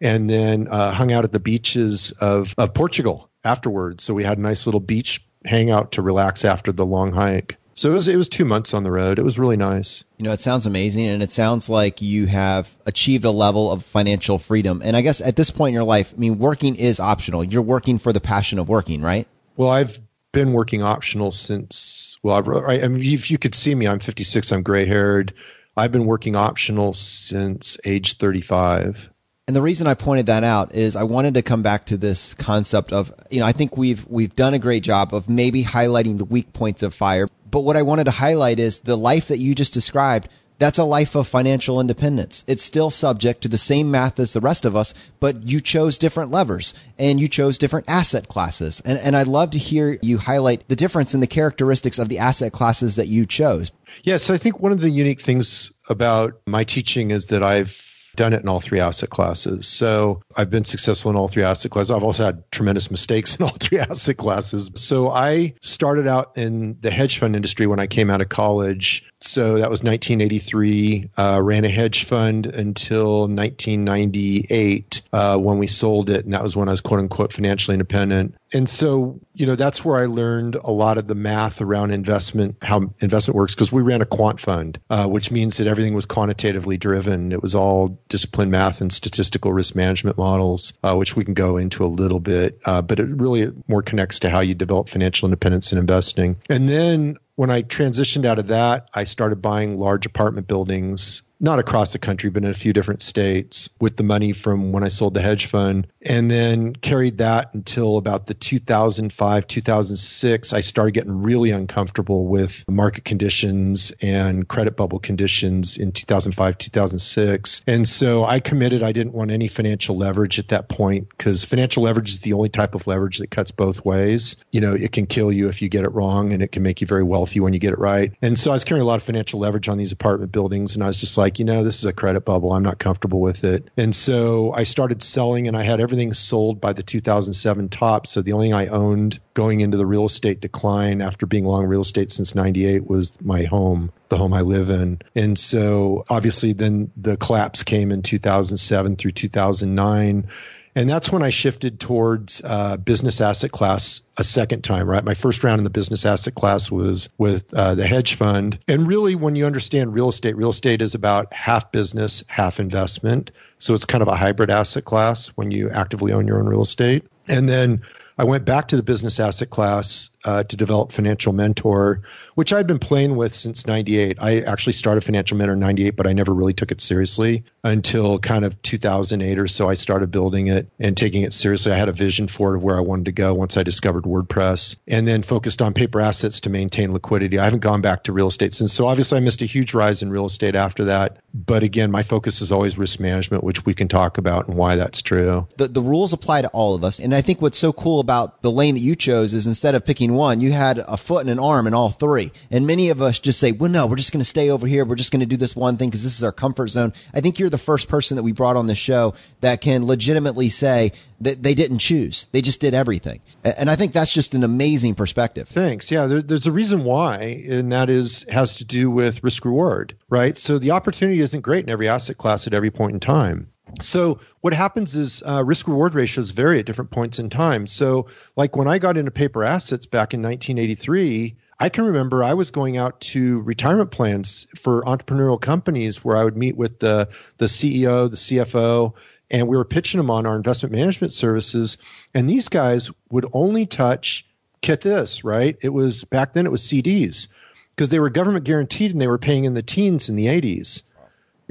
[0.00, 4.04] and then uh, hung out at the beaches of, of Portugal afterwards.
[4.04, 7.56] So we had a nice little beach hangout to relax after the long hike.
[7.72, 9.18] So it was it was two months on the road.
[9.18, 10.04] It was really nice.
[10.18, 13.84] You know, it sounds amazing, and it sounds like you have achieved a level of
[13.84, 14.82] financial freedom.
[14.84, 17.44] And I guess at this point in your life, I mean, working is optional.
[17.44, 19.26] You're working for the passion of working, right?
[19.56, 20.00] Well, I've
[20.32, 24.52] been working optional since well, I, I mean, if you could see me, I'm 56.
[24.52, 25.32] I'm gray haired.
[25.76, 29.10] I've been working optional since age 35.
[29.46, 32.34] And the reason I pointed that out is I wanted to come back to this
[32.34, 36.18] concept of, you know, I think we've we've done a great job of maybe highlighting
[36.18, 37.26] the weak points of fire.
[37.50, 40.28] But what I wanted to highlight is the life that you just described
[40.60, 42.44] that's a life of financial independence.
[42.46, 45.96] It's still subject to the same math as the rest of us, but you chose
[45.96, 48.80] different levers and you chose different asset classes.
[48.84, 52.18] And, and I'd love to hear you highlight the difference in the characteristics of the
[52.18, 53.72] asset classes that you chose.
[54.02, 57.89] Yes, I think one of the unique things about my teaching is that I've
[58.20, 59.66] done it in all three asset classes.
[59.66, 61.90] So I've been successful in all three asset classes.
[61.90, 64.70] I've also had tremendous mistakes in all three asset classes.
[64.74, 69.04] So I started out in the hedge fund industry when I came out of college.
[69.22, 71.10] So that was 1983.
[71.16, 76.56] Uh, ran a hedge fund until 1998 uh, when we sold it, and that was
[76.56, 78.34] when I was quote unquote financially independent.
[78.52, 82.56] And so, you know, that's where I learned a lot of the math around investment,
[82.62, 86.06] how investment works, because we ran a quant fund, uh, which means that everything was
[86.06, 87.32] quantitatively driven.
[87.32, 91.56] It was all disciplined math and statistical risk management models, uh, which we can go
[91.56, 95.26] into a little bit, uh, but it really more connects to how you develop financial
[95.26, 96.36] independence in investing.
[96.48, 101.58] And then when I transitioned out of that, I started buying large apartment buildings not
[101.58, 104.88] across the country, but in a few different states with the money from when I
[104.88, 105.86] sold the hedge fund.
[106.02, 110.52] And then carried that until about the 2005, 2006.
[110.52, 117.62] I started getting really uncomfortable with market conditions and credit bubble conditions in 2005, 2006.
[117.66, 121.82] And so I committed I didn't want any financial leverage at that point because financial
[121.82, 124.36] leverage is the only type of leverage that cuts both ways.
[124.52, 126.80] You know, it can kill you if you get it wrong and it can make
[126.80, 128.12] you very wealthy when you get it right.
[128.22, 130.84] And so I was carrying a lot of financial leverage on these apartment buildings and
[130.84, 132.52] I was just like, like, you know, this is a credit bubble.
[132.52, 133.70] I'm not comfortable with it.
[133.76, 138.08] And so I started selling and I had everything sold by the 2007 top.
[138.08, 141.66] So the only thing I owned going into the real estate decline after being long
[141.66, 145.02] real estate since 98 was my home, the home I live in.
[145.14, 150.26] And so obviously then the collapse came in 2007 through 2009
[150.74, 155.04] and that's when I shifted towards uh, business asset class a second time, right?
[155.04, 158.58] My first round in the business asset class was with uh, the hedge fund.
[158.68, 163.30] And really, when you understand real estate, real estate is about half business, half investment.
[163.58, 166.62] So it's kind of a hybrid asset class when you actively own your own real
[166.62, 167.04] estate.
[167.28, 167.82] And then
[168.20, 172.02] I went back to the business asset class uh, to develop Financial Mentor,
[172.34, 174.18] which I'd been playing with since 98.
[174.20, 178.18] I actually started Financial Mentor in 98, but I never really took it seriously until
[178.18, 179.70] kind of 2008 or so.
[179.70, 181.72] I started building it and taking it seriously.
[181.72, 184.04] I had a vision for it of where I wanted to go once I discovered
[184.04, 187.38] WordPress and then focused on paper assets to maintain liquidity.
[187.38, 188.74] I haven't gone back to real estate since.
[188.74, 191.16] So obviously, I missed a huge rise in real estate after that.
[191.32, 194.76] But again, my focus is always risk management, which we can talk about and why
[194.76, 195.48] that's true.
[195.56, 197.00] The, the rules apply to all of us.
[197.00, 198.09] And I think what's so cool about
[198.40, 201.30] the lane that you chose is instead of picking one, you had a foot and
[201.30, 202.32] an arm in all three.
[202.50, 204.84] And many of us just say, well, no, we're just going to stay over here.
[204.84, 206.92] We're just going to do this one thing because this is our comfort zone.
[207.14, 210.48] I think you're the first person that we brought on the show that can legitimately
[210.48, 212.26] say that they didn't choose.
[212.32, 213.20] They just did everything.
[213.44, 215.48] And I think that's just an amazing perspective.
[215.48, 215.90] Thanks.
[215.90, 219.94] Yeah, there, there's a reason why, and that is has to do with risk reward,
[220.08, 220.36] right?
[220.36, 223.48] So the opportunity isn't great in every asset class at every point in time.
[223.80, 227.66] So what happens is uh, risk reward ratios vary at different points in time.
[227.66, 228.06] So
[228.36, 232.50] like when I got into paper assets back in 1983, I can remember I was
[232.50, 237.46] going out to retirement plans for entrepreneurial companies where I would meet with the the
[237.46, 238.94] CEO, the CFO,
[239.30, 241.76] and we were pitching them on our investment management services.
[242.14, 244.26] And these guys would only touch,
[244.62, 245.56] get this, right?
[245.60, 247.28] It was back then it was CDs
[247.76, 250.82] because they were government guaranteed and they were paying in the teens in the 80s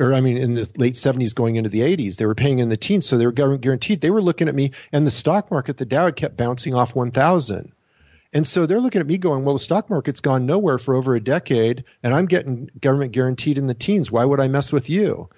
[0.01, 2.69] or I mean, in the late 70s going into the 80s, they were paying in
[2.69, 4.01] the teens, so they were government guaranteed.
[4.01, 6.95] They were looking at me, and the stock market, the Dow, had kept bouncing off
[6.95, 7.71] 1,000.
[8.31, 11.15] And so they're looking at me going, well, the stock market's gone nowhere for over
[11.15, 14.11] a decade, and I'm getting government guaranteed in the teens.
[14.11, 15.29] Why would I mess with you?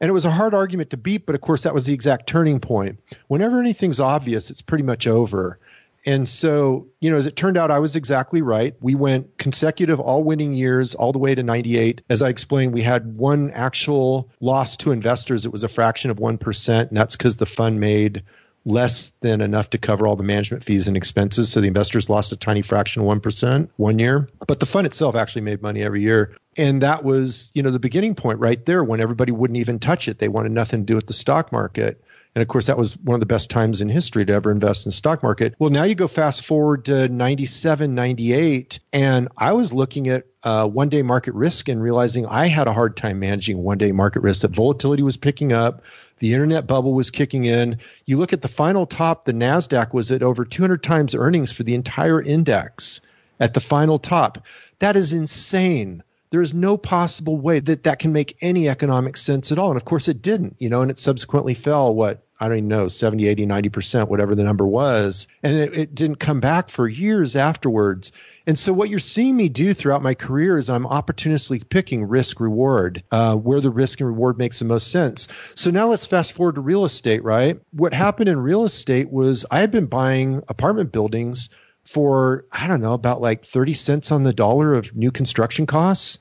[0.00, 2.26] And it was a hard argument to beat, but of course, that was the exact
[2.26, 2.98] turning point.
[3.28, 5.58] Whenever anything's obvious, it's pretty much over.
[6.06, 8.74] And so, you know, as it turned out, I was exactly right.
[8.80, 12.02] We went consecutive all winning years all the way to 98.
[12.08, 15.44] As I explained, we had one actual loss to investors.
[15.44, 16.88] It was a fraction of 1%.
[16.88, 18.22] And that's because the fund made
[18.64, 21.50] less than enough to cover all the management fees and expenses.
[21.50, 24.28] So the investors lost a tiny fraction of 1% one year.
[24.46, 26.36] But the fund itself actually made money every year.
[26.56, 30.08] And that was, you know, the beginning point right there when everybody wouldn't even touch
[30.08, 30.18] it.
[30.18, 32.02] They wanted nothing to do with the stock market.
[32.36, 34.84] And of course, that was one of the best times in history to ever invest
[34.84, 35.54] in the stock market.
[35.58, 40.68] Well, now you go fast forward to 97, 98, and I was looking at uh,
[40.68, 44.20] one day market risk and realizing I had a hard time managing one day market
[44.20, 45.82] risk, that volatility was picking up.
[46.18, 47.78] The internet bubble was kicking in.
[48.04, 51.62] You look at the final top, the NASDAQ was at over 200 times earnings for
[51.62, 53.00] the entire index
[53.40, 54.44] at the final top.
[54.80, 59.52] That is insane there is no possible way that that can make any economic sense
[59.52, 59.70] at all.
[59.70, 62.68] And of course it didn't, you know, and it subsequently fell what I don't even
[62.68, 65.26] know, 70, 80, 90%, whatever the number was.
[65.42, 68.12] And it, it, didn't come back for years afterwards.
[68.46, 72.38] And so what you're seeing me do throughout my career is I'm opportunistically picking risk
[72.38, 75.28] reward, uh, where the risk and reward makes the most sense.
[75.54, 77.58] So now let's fast forward to real estate, right?
[77.70, 81.48] What happened in real estate was I had been buying apartment buildings
[81.84, 86.18] for, I don't know, about like 30 cents on the dollar of new construction costs.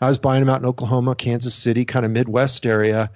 [0.00, 3.10] I was buying them out in Oklahoma, Kansas City, kind of Midwest area.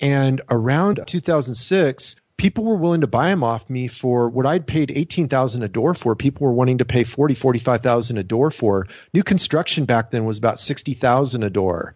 [0.00, 4.90] And around 2006, people were willing to buy them off me for what I'd paid
[4.90, 6.14] 18,000 a door for.
[6.14, 8.86] People were wanting to pay 40, 45,000 a door for.
[9.14, 11.94] New construction back then was about 60,000 a door.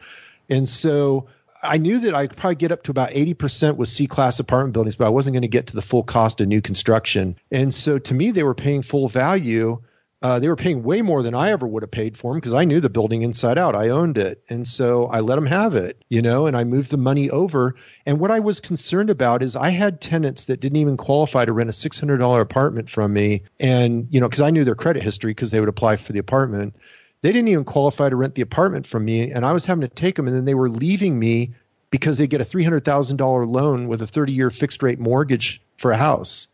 [0.49, 1.27] And so
[1.63, 4.73] I knew that I could probably get up to about 80% with C class apartment
[4.73, 7.37] buildings, but I wasn't going to get to the full cost of new construction.
[7.51, 9.81] And so to me, they were paying full value
[10.23, 12.53] uh, they were paying way more than I ever would have paid for them because
[12.53, 13.75] I knew the building inside out.
[13.75, 14.43] I owned it.
[14.51, 17.75] And so I let them have it, you know, and I moved the money over.
[18.05, 21.53] And what I was concerned about is I had tenants that didn't even qualify to
[21.55, 23.43] rent a $600 apartment from me.
[23.61, 26.19] And, you know, because I knew their credit history because they would apply for the
[26.19, 26.77] apartment.
[27.23, 29.31] They didn't even qualify to rent the apartment from me.
[29.31, 30.27] And I was having to take them.
[30.27, 31.55] And then they were leaving me
[31.91, 35.97] because they get a $300,000 loan with a 30 year fixed rate mortgage for a
[35.97, 36.49] house.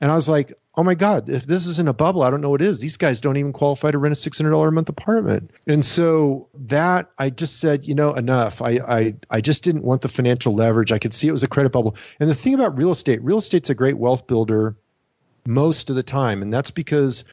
[0.00, 2.48] And I was like, oh my God, if this isn't a bubble, I don't know
[2.48, 2.80] what is.
[2.80, 5.50] These guys don't even qualify to rent a $600 a month apartment.
[5.66, 8.62] And so that I just said, you know, enough.
[8.62, 10.90] I, I, I just didn't want the financial leverage.
[10.90, 11.96] I could see it was a credit bubble.
[12.20, 14.74] And the thing about real estate, real estate's a great wealth builder
[15.46, 16.40] most of the time.
[16.40, 17.24] And that's because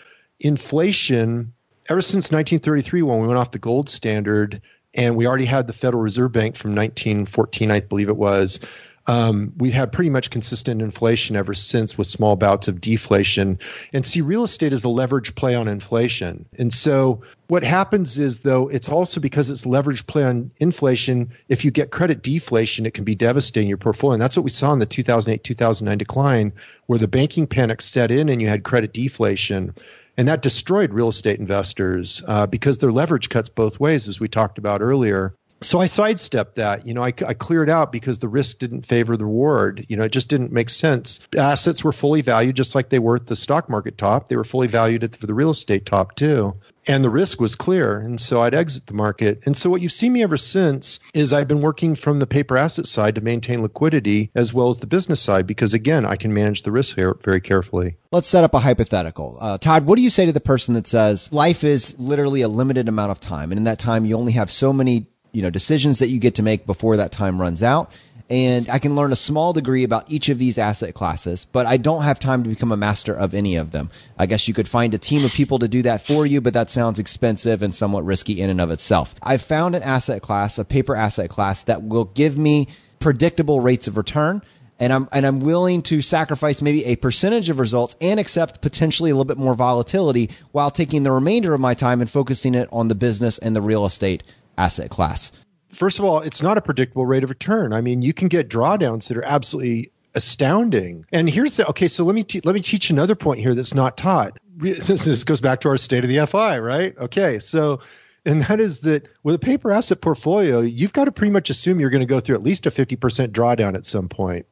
[0.41, 1.53] inflation,
[1.89, 4.61] ever since 1933, when we went off the gold standard,
[4.95, 8.59] and we already had the Federal Reserve Bank from 1914, I believe it was,
[9.09, 13.57] um, we had pretty much consistent inflation ever since with small bouts of deflation.
[13.91, 16.45] And see, real estate is a leverage play on inflation.
[16.59, 21.31] And so what happens is, though, it's also because it's leverage play on inflation.
[21.47, 24.13] If you get credit deflation, it can be devastating your portfolio.
[24.13, 26.53] And that's what we saw in the 2008 2009 decline,
[26.85, 29.73] where the banking panic set in and you had credit deflation.
[30.17, 34.27] And that destroyed real estate investors uh, because their leverage cuts both ways, as we
[34.27, 36.85] talked about earlier so I sidestepped that.
[36.87, 39.85] You know, I, I, cleared out because the risk didn't favor the reward.
[39.89, 41.19] You know, it just didn't make sense.
[41.35, 44.29] Assets were fully valued just like they were at the stock market top.
[44.29, 46.55] They were fully valued at the, for the real estate top too.
[46.87, 47.99] And the risk was clear.
[47.99, 49.43] And so I'd exit the market.
[49.45, 52.57] And so what you've seen me ever since is I've been working from the paper
[52.57, 56.33] asset side to maintain liquidity as well as the business side because, again, I can
[56.33, 57.97] manage the risk very carefully.
[58.11, 59.37] Let's set up a hypothetical.
[59.39, 62.47] Uh, Todd, what do you say to the person that says life is literally a
[62.47, 63.51] limited amount of time?
[63.51, 66.35] And in that time, you only have so many you know, decisions that you get
[66.35, 67.91] to make before that time runs out.
[68.29, 71.77] And I can learn a small degree about each of these asset classes, but I
[71.77, 73.89] don't have time to become a master of any of them.
[74.19, 76.53] I guess you could find a team of people to do that for you, but
[76.53, 79.15] that sounds expensive and somewhat risky in and of itself.
[79.23, 82.67] I've found an asset class, a paper asset class that will give me
[82.99, 84.43] predictable rates of return
[84.79, 89.11] and I'm and I'm willing to sacrifice maybe a percentage of results and accept potentially
[89.11, 92.69] a little bit more volatility while taking the remainder of my time and focusing it
[92.71, 94.23] on the business and the real estate
[94.59, 95.31] asset class.
[95.69, 97.73] First of all, it's not a predictable rate of return.
[97.73, 101.05] I mean, you can get drawdowns that are absolutely astounding.
[101.11, 101.87] And here's the okay.
[101.87, 104.37] So let me te- let me teach another point here that's not taught.
[104.59, 106.97] This goes back to our state of the FI, right?
[106.97, 107.79] Okay, so
[108.25, 111.79] and that is that with a paper asset portfolio, you've got to pretty much assume
[111.79, 114.45] you're going to go through at least a 50% drawdown at some point.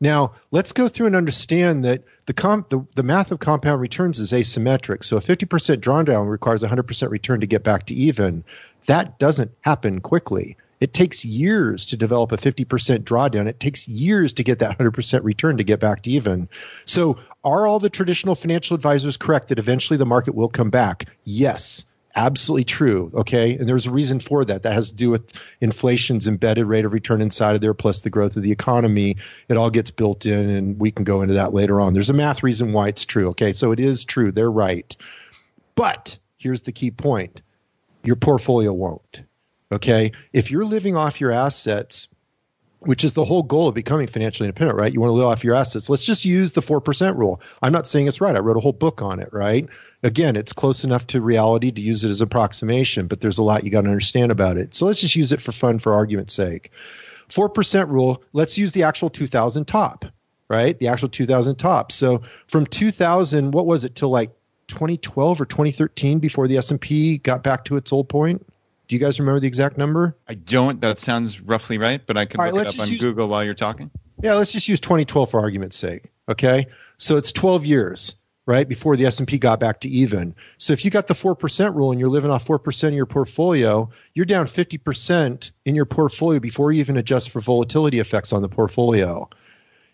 [0.00, 4.18] Now, let's go through and understand that the, comp, the, the math of compound returns
[4.18, 5.04] is asymmetric.
[5.04, 5.46] So a 50%
[5.78, 8.44] drawdown requires 100% return to get back to even.
[8.86, 10.56] That doesn't happen quickly.
[10.80, 13.46] It takes years to develop a 50% drawdown.
[13.46, 16.48] It takes years to get that 100% return to get back to even.
[16.86, 21.04] So, are all the traditional financial advisors correct that eventually the market will come back?
[21.24, 23.10] Yes absolutely true.
[23.14, 23.56] Okay.
[23.56, 24.62] And there's a reason for that.
[24.62, 28.10] That has to do with inflation's embedded rate of return inside of there, plus the
[28.10, 29.16] growth of the economy.
[29.48, 31.94] It all gets built in, and we can go into that later on.
[31.94, 33.28] There's a math reason why it's true.
[33.28, 33.52] Okay.
[33.52, 34.32] So it is true.
[34.32, 34.94] They're right.
[35.74, 37.42] But here's the key point
[38.04, 39.22] your portfolio won't.
[39.72, 40.12] Okay.
[40.32, 42.08] If you're living off your assets,
[42.80, 44.92] which is the whole goal of becoming financially independent, right?
[44.92, 45.90] You want to live off your assets.
[45.90, 47.40] Let's just use the 4% rule.
[47.62, 48.34] I'm not saying it's right.
[48.34, 49.66] I wrote a whole book on it, right?
[50.02, 53.64] Again, it's close enough to reality to use it as approximation, but there's a lot
[53.64, 54.74] you got to understand about it.
[54.74, 56.70] So let's just use it for fun for argument's sake.
[57.28, 60.06] 4% rule, let's use the actual 2000 top,
[60.48, 60.78] right?
[60.78, 61.92] The actual 2000 top.
[61.92, 64.30] So from 2000, what was it till like
[64.70, 68.46] 2012 or 2013 before the S&P got back to its old point?
[68.88, 70.16] Do you guys remember the exact number?
[70.26, 70.80] I don't.
[70.80, 73.54] That sounds roughly right, but I can look it up on use, Google while you're
[73.54, 73.90] talking.
[74.20, 76.10] Yeah, let's just use 2012 for argument's sake.
[76.28, 76.66] Okay,
[76.96, 78.16] so it's 12 years,
[78.46, 80.34] right, before the S&P got back to even.
[80.58, 82.96] So if you got the four percent rule and you're living off four percent of
[82.96, 88.00] your portfolio, you're down 50 percent in your portfolio before you even adjust for volatility
[88.00, 89.28] effects on the portfolio.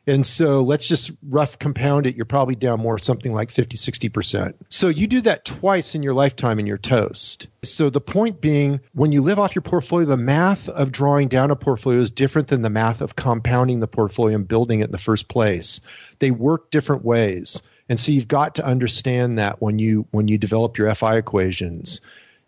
[0.07, 2.15] And so let's just rough compound it.
[2.15, 4.55] You're probably down more, something like 50, 60%.
[4.69, 7.49] So you do that twice in your lifetime and you're toast.
[7.65, 11.51] So the point being, when you live off your portfolio, the math of drawing down
[11.51, 14.93] a portfolio is different than the math of compounding the portfolio and building it in
[14.93, 15.81] the first place.
[16.21, 17.63] They work different ways.
[17.89, 22.01] And so you've got to understand that when you when you develop your FI equations.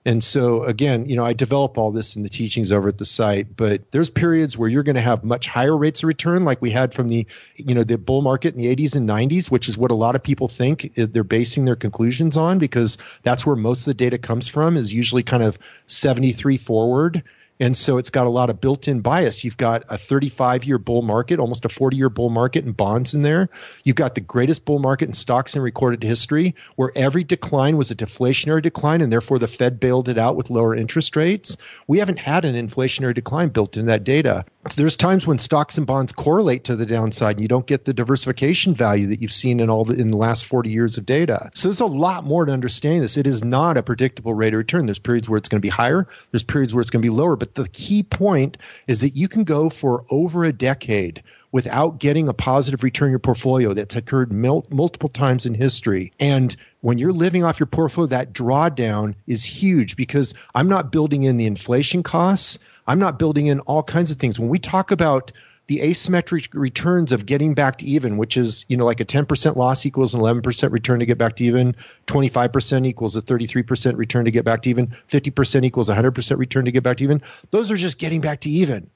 [0.08, 3.04] And so again, you know, I develop all this in the teachings over at the
[3.04, 6.62] site, but there's periods where you're going to have much higher rates of return like
[6.62, 9.68] we had from the, you know, the bull market in the 80s and 90s, which
[9.68, 13.54] is what a lot of people think they're basing their conclusions on because that's where
[13.54, 17.22] most of the data comes from is usually kind of 73 forward
[17.60, 19.44] and so it's got a lot of built in bias.
[19.44, 23.14] You've got a 35 year bull market, almost a 40 year bull market in bonds
[23.14, 23.48] in there.
[23.84, 27.90] You've got the greatest bull market in stocks in recorded history, where every decline was
[27.90, 31.56] a deflationary decline, and therefore the Fed bailed it out with lower interest rates.
[31.86, 34.44] We haven't had an inflationary decline built in that data.
[34.70, 37.86] So there's times when stocks and bonds correlate to the downside, and you don't get
[37.86, 41.06] the diversification value that you've seen in all the in the last 40 years of
[41.06, 41.50] data.
[41.54, 43.16] So there's a lot more to understanding this.
[43.16, 44.86] It is not a predictable rate of return.
[44.86, 47.14] There's periods where it's going to be higher, there's periods where it's going to be
[47.14, 51.22] lower, but but the key point is that you can go for over a decade
[51.52, 56.12] without getting a positive return your portfolio that's occurred mul- multiple times in history.
[56.20, 61.22] And when you're living off your portfolio, that drawdown is huge because I'm not building
[61.22, 62.58] in the inflation costs.
[62.86, 64.38] I'm not building in all kinds of things.
[64.38, 65.32] When we talk about
[65.68, 69.56] the asymmetric returns of getting back to even, which is, you know, like a 10%
[69.56, 74.24] loss equals an 11% return to get back to even, 25% equals a 33% return
[74.24, 77.22] to get back to even, 50% equals 100% return to get back to even.
[77.50, 78.88] Those are just getting back to even.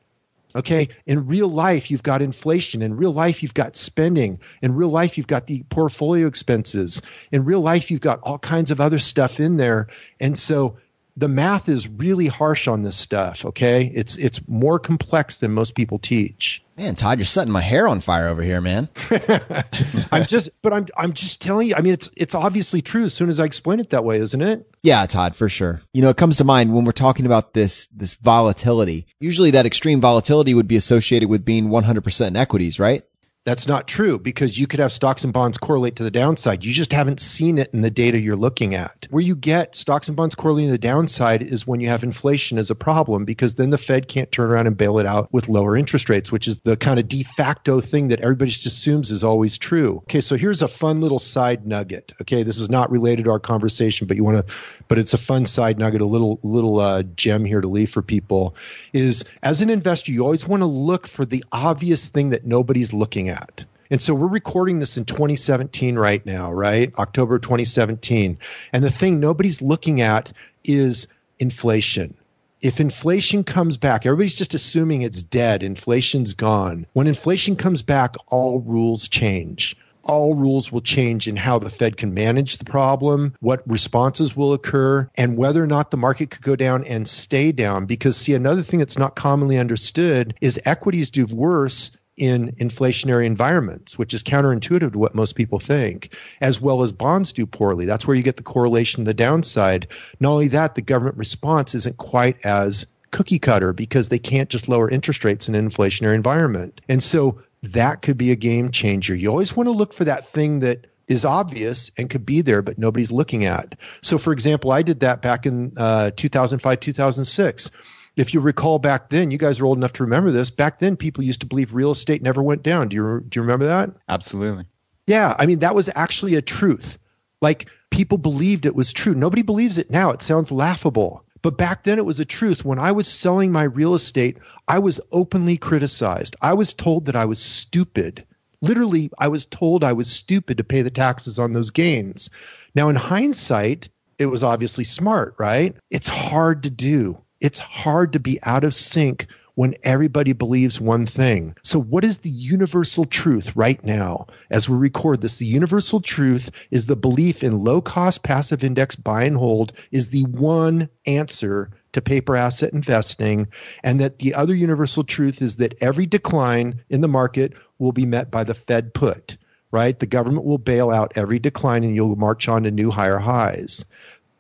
[0.54, 0.88] Okay.
[1.06, 2.82] In real life, you've got inflation.
[2.82, 4.38] In real life, you've got spending.
[4.60, 7.00] In real life, you've got the portfolio expenses.
[7.30, 9.88] In real life, you've got all kinds of other stuff in there.
[10.20, 10.76] And so
[11.16, 13.44] the math is really harsh on this stuff.
[13.44, 16.64] Okay, it's it's more complex than most people teach.
[16.78, 18.88] Man, Todd, you're setting my hair on fire over here, man.
[20.10, 21.74] I'm just, but I'm I'm just telling you.
[21.76, 24.40] I mean, it's it's obviously true as soon as I explain it that way, isn't
[24.40, 24.66] it?
[24.82, 25.82] Yeah, Todd, for sure.
[25.92, 29.06] You know, it comes to mind when we're talking about this this volatility.
[29.20, 33.04] Usually, that extreme volatility would be associated with being 100% in equities, right?
[33.45, 36.64] That's not true because you could have stocks and bonds correlate to the downside.
[36.64, 39.09] You just haven't seen it in the data you're looking at.
[39.11, 42.57] Where you get stocks and bonds correlating to the downside is when you have inflation
[42.57, 45.49] as a problem because then the Fed can't turn around and bail it out with
[45.49, 49.11] lower interest rates, which is the kind of de facto thing that everybody just assumes
[49.11, 49.97] is always true.
[50.05, 52.12] Okay, so here's a fun little side nugget.
[52.20, 54.55] Okay, this is not related to our conversation, but you want to,
[54.86, 58.03] but it's a fun side nugget, a little little uh, gem here to leave for
[58.03, 58.55] people.
[58.93, 62.93] Is as an investor, you always want to look for the obvious thing that nobody's
[62.93, 63.64] looking at at.
[63.90, 66.94] And so we're recording this in 2017 right now, right?
[66.98, 68.38] October 2017.
[68.72, 70.32] And the thing nobody's looking at
[70.64, 71.08] is
[71.38, 72.14] inflation.
[72.62, 76.86] if inflation comes back, everybody's just assuming it's dead, inflation's gone.
[76.92, 81.96] When inflation comes back, all rules change all rules will change in how the Fed
[81.96, 86.42] can manage the problem, what responses will occur, and whether or not the market could
[86.42, 87.86] go down and stay down.
[87.86, 93.98] Because, see, another thing that's not commonly understood is equities do worse in inflationary environments,
[93.98, 97.86] which is counterintuitive to what most people think, as well as bonds do poorly.
[97.86, 99.88] That's where you get the correlation, the downside.
[100.20, 104.68] Not only that, the government response isn't quite as cookie cutter because they can't just
[104.68, 106.80] lower interest rates in an inflationary environment.
[106.88, 109.14] And so that could be a game changer.
[109.14, 112.62] You always want to look for that thing that is obvious and could be there,
[112.62, 113.76] but nobody's looking at.
[114.02, 117.70] So, for example, I did that back in uh, 2005, 2006.
[118.16, 120.50] If you recall back then, you guys are old enough to remember this.
[120.50, 122.88] Back then, people used to believe real estate never went down.
[122.88, 123.90] Do you do you remember that?
[124.08, 124.66] Absolutely.
[125.06, 126.98] Yeah, I mean that was actually a truth.
[127.40, 129.14] Like people believed it was true.
[129.14, 130.10] Nobody believes it now.
[130.10, 131.24] It sounds laughable.
[131.42, 132.64] But back then it was a truth.
[132.64, 134.38] When I was selling my real estate,
[134.68, 136.36] I was openly criticized.
[136.40, 138.24] I was told that I was stupid.
[138.60, 142.30] Literally, I was told I was stupid to pay the taxes on those gains.
[142.76, 143.88] Now, in hindsight,
[144.18, 145.74] it was obviously smart, right?
[145.90, 147.18] It's hard to do.
[147.43, 149.26] It's hard to be out of sync
[149.57, 151.57] when everybody believes one thing.
[151.64, 155.38] So, what is the universal truth right now as we record this?
[155.38, 160.11] The universal truth is the belief in low cost passive index buy and hold is
[160.11, 163.49] the one answer to paper asset investing,
[163.82, 168.07] and that the other universal truth is that every decline in the market will be
[168.07, 169.36] met by the Fed put.
[169.72, 169.99] Right?
[169.99, 173.84] The government will bail out every decline and you'll march on to new higher highs.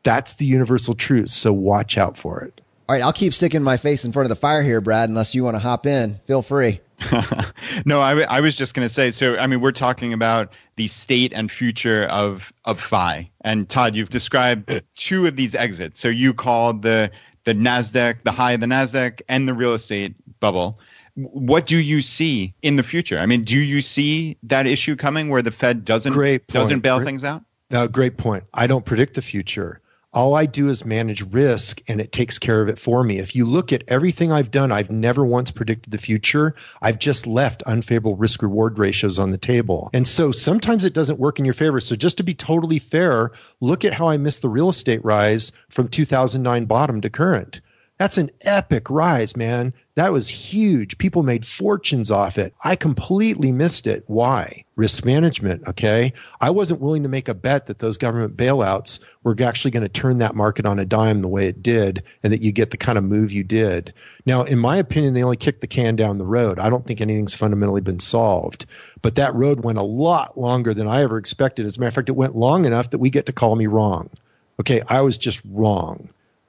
[0.04, 1.30] That's the universal truth.
[1.30, 2.61] So watch out for it.
[2.88, 5.34] All right, I'll keep sticking my face in front of the fire here, Brad, unless
[5.34, 6.20] you want to hop in.
[6.26, 6.80] Feel free.
[7.86, 9.10] no, I, I was just going to say.
[9.10, 13.30] So, I mean, we're talking about the state and future of of FI.
[13.42, 16.00] And Todd, you've described two of these exits.
[16.00, 17.10] So, you called the
[17.44, 20.78] the Nasdaq, the high of the Nasdaq, and the real estate bubble.
[21.14, 23.18] What do you see in the future?
[23.18, 26.14] I mean, do you see that issue coming where the Fed doesn't
[26.48, 27.42] doesn't bail great, things out?
[27.70, 28.44] No, great point.
[28.54, 29.80] I don't predict the future
[30.14, 33.18] all I do is manage risk and it takes care of it for me.
[33.18, 36.54] If you look at everything I've done, I've never once predicted the future.
[36.82, 39.88] I've just left unfavorable risk reward ratios on the table.
[39.94, 41.80] And so sometimes it doesn't work in your favor.
[41.80, 45.52] So just to be totally fair, look at how I missed the real estate rise
[45.70, 47.62] from 2009 bottom to current.
[47.98, 49.72] That's an epic rise, man.
[49.94, 50.98] That was huge.
[50.98, 52.52] People made fortunes off it.
[52.64, 54.04] I completely missed it.
[54.08, 54.61] Why?
[54.82, 56.12] Risk management, okay?
[56.40, 59.88] I wasn't willing to make a bet that those government bailouts were actually going to
[59.88, 62.76] turn that market on a dime the way it did and that you get the
[62.76, 63.94] kind of move you did.
[64.26, 66.58] Now, in my opinion, they only kicked the can down the road.
[66.58, 68.66] I don't think anything's fundamentally been solved.
[69.02, 71.64] But that road went a lot longer than I ever expected.
[71.64, 73.68] As a matter of fact, it went long enough that we get to call me
[73.68, 74.10] wrong.
[74.58, 76.08] Okay, I was just wrong.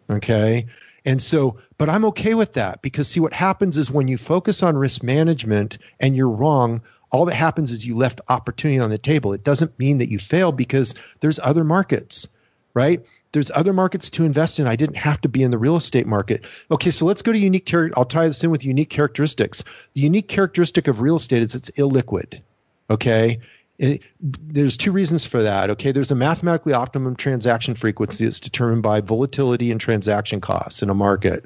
[0.10, 0.66] Okay.
[1.06, 4.64] And so, but I'm okay with that because see what happens is when you focus
[4.64, 6.82] on risk management and you're wrong,
[7.12, 9.34] all that happens is you left opportunity on the table.
[9.34, 12.28] It doesn't mean that you failed because there's other markets,
[12.74, 13.02] right?
[13.34, 14.68] There's other markets to invest in.
[14.68, 16.46] I didn't have to be in the real estate market.
[16.72, 17.66] Okay, so let's go to unique.
[17.66, 19.64] Char- I'll tie this in with unique characteristics.
[19.94, 22.42] The unique characteristic of real estate is it's illiquid.
[22.90, 23.40] Okay,
[23.84, 25.70] it, there's two reasons for that.
[25.72, 30.90] Okay, there's a mathematically optimum transaction frequency that's determined by volatility and transaction costs in
[30.90, 31.46] a market.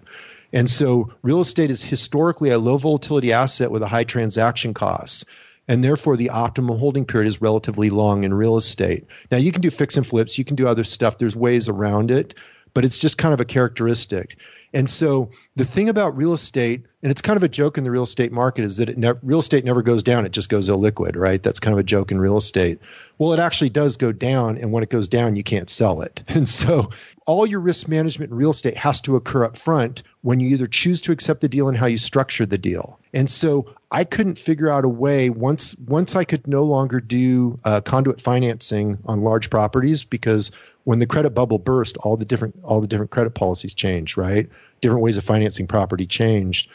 [0.53, 5.25] And so real estate is historically a low volatility asset with a high transaction costs.
[5.67, 9.05] And therefore, the optimal holding period is relatively long in real estate.
[9.31, 11.17] Now, you can do fix and flips, you can do other stuff.
[11.17, 12.35] There's ways around it,
[12.73, 14.37] but it's just kind of a characteristic.
[14.73, 17.91] And so the thing about real estate, and it's kind of a joke in the
[17.91, 21.15] real estate market, is that ne- real estate never goes down; it just goes illiquid,
[21.15, 21.41] right?
[21.41, 22.79] That's kind of a joke in real estate.
[23.17, 26.21] Well, it actually does go down, and when it goes down, you can't sell it.
[26.37, 26.91] And so
[27.25, 30.67] all your risk management in real estate has to occur up front when you either
[30.67, 32.99] choose to accept the deal and how you structure the deal.
[33.13, 37.59] And so I couldn't figure out a way once once I could no longer do
[37.63, 40.51] uh, conduit financing on large properties because
[40.87, 44.47] when the credit bubble burst, all the different all the different credit policies changed, right?
[44.79, 46.69] Different ways of financing property changed,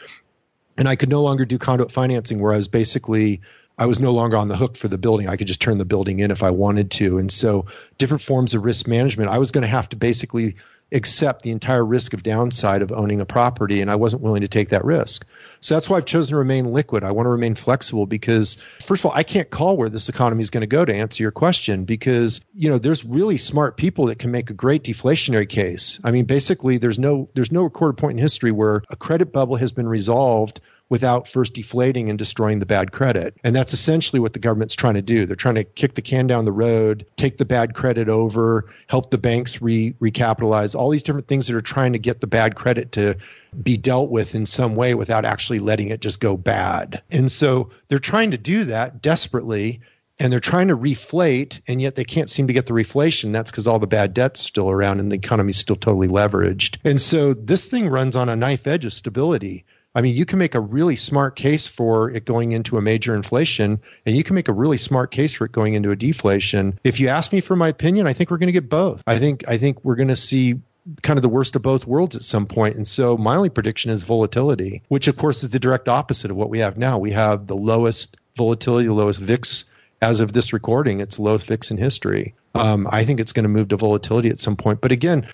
[0.77, 3.41] and I could no longer do conduit financing where I was basically
[3.79, 5.27] I was no longer on the hook for the building.
[5.27, 7.17] I could just turn the building in if I wanted to.
[7.17, 7.65] And so,
[7.97, 10.57] different forms of risk management, I was going to have to basically
[10.93, 14.47] accept the entire risk of downside of owning a property, and I wasn't willing to
[14.47, 15.25] take that risk.
[15.59, 17.03] So that's why I've chosen to remain liquid.
[17.03, 20.41] I want to remain flexible because, first of all, I can't call where this economy
[20.41, 24.05] is going to go to answer your question because, you know, there's really smart people
[24.07, 25.99] that can make a great deflationary case.
[26.03, 29.55] I mean, basically, there's no there's no recorded point in history where a credit bubble
[29.55, 30.61] has been resolved
[30.93, 33.35] without first deflating and destroying the bad credit.
[33.43, 35.25] And that's essentially what the government's trying to do.
[35.25, 39.09] They're trying to kick the can down the road, take the bad credit over, help
[39.09, 42.53] the banks re- recapitalize, all these different things that are trying to get the bad
[42.53, 43.17] credit to
[43.63, 47.01] be dealt with in some way without actually letting it just go bad.
[47.09, 49.81] And so they're trying to do that desperately
[50.19, 53.49] and they're trying to reflate and yet they can't seem to get the reflation that's
[53.49, 57.33] because all the bad debt's still around and the economy's still totally leveraged and so
[57.33, 59.65] this thing runs on a knife edge of stability
[59.95, 63.15] i mean you can make a really smart case for it going into a major
[63.15, 66.79] inflation and you can make a really smart case for it going into a deflation
[66.83, 69.17] if you ask me for my opinion i think we're going to get both i
[69.17, 70.59] think i think we're going to see
[71.01, 72.75] kind of the worst of both worlds at some point.
[72.75, 76.37] And so my only prediction is volatility, which of course is the direct opposite of
[76.37, 76.97] what we have now.
[76.97, 79.65] We have the lowest volatility, the lowest VIX
[80.01, 82.35] as of this recording, it's lowest VIX in history.
[82.55, 84.81] Um, I think it's going to move to volatility at some point.
[84.81, 85.27] But again,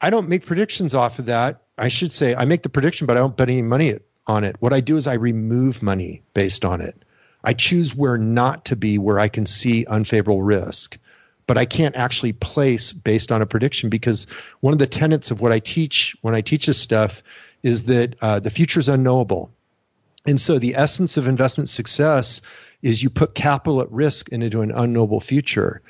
[0.00, 1.62] I don't make predictions off of that.
[1.76, 4.56] I should say I make the prediction, but I don't bet any money on it.
[4.60, 7.04] What I do is I remove money based on it.
[7.42, 10.98] I choose where not to be where I can see unfavorable risk.
[11.46, 14.26] But I can't actually place based on a prediction because
[14.60, 17.22] one of the tenets of what I teach when I teach this stuff
[17.62, 19.50] is that uh, the future is unknowable.
[20.26, 22.40] And so the essence of investment success
[22.80, 25.82] is you put capital at risk into an unknowable future.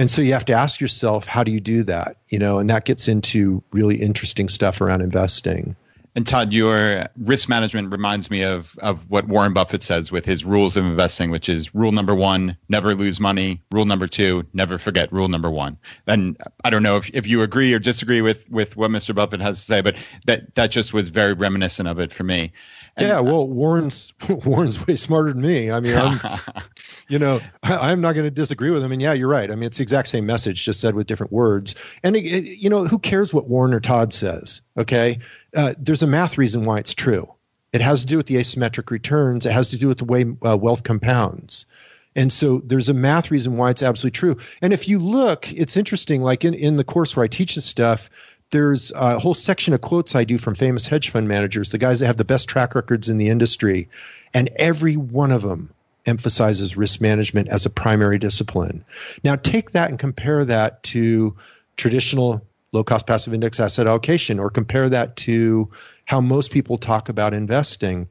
[0.00, 2.16] And so you have to ask yourself, how do you do that?
[2.30, 5.76] You know, and that gets into really interesting stuff around investing.
[6.16, 10.42] And Todd, your risk management reminds me of of what Warren Buffett says with his
[10.42, 13.60] rules of investing, which is rule number one, never lose money.
[13.72, 15.76] Rule number two, never forget rule number one.
[16.06, 19.14] And I don't know if, if you agree or disagree with with what Mr.
[19.14, 22.52] Buffett has to say, but that that just was very reminiscent of it for me.
[22.96, 24.12] And, yeah, well, Warren's
[24.44, 25.70] Warren's way smarter than me.
[25.70, 26.20] I mean, I'm,
[27.08, 28.92] you know, I, am not going to disagree with him.
[28.92, 29.50] And yeah, you're right.
[29.50, 31.74] I mean, it's the exact same message, just said with different words.
[32.02, 34.62] And it, it, you know, who cares what Warren or Todd says?
[34.76, 35.18] Okay,
[35.56, 37.32] uh, there's a math reason why it's true.
[37.72, 39.46] It has to do with the asymmetric returns.
[39.46, 41.66] It has to do with the way uh, wealth compounds.
[42.16, 44.36] And so there's a math reason why it's absolutely true.
[44.60, 47.64] And if you look, it's interesting, like in, in the course where I teach this
[47.64, 48.10] stuff,
[48.50, 52.00] there's a whole section of quotes I do from famous hedge fund managers, the guys
[52.00, 53.88] that have the best track records in the industry.
[54.34, 55.70] And every one of them
[56.06, 58.84] emphasizes risk management as a primary discipline.
[59.22, 61.36] Now, take that and compare that to
[61.76, 65.70] traditional low cost passive index asset allocation, or compare that to
[66.04, 68.08] how most people talk about investing.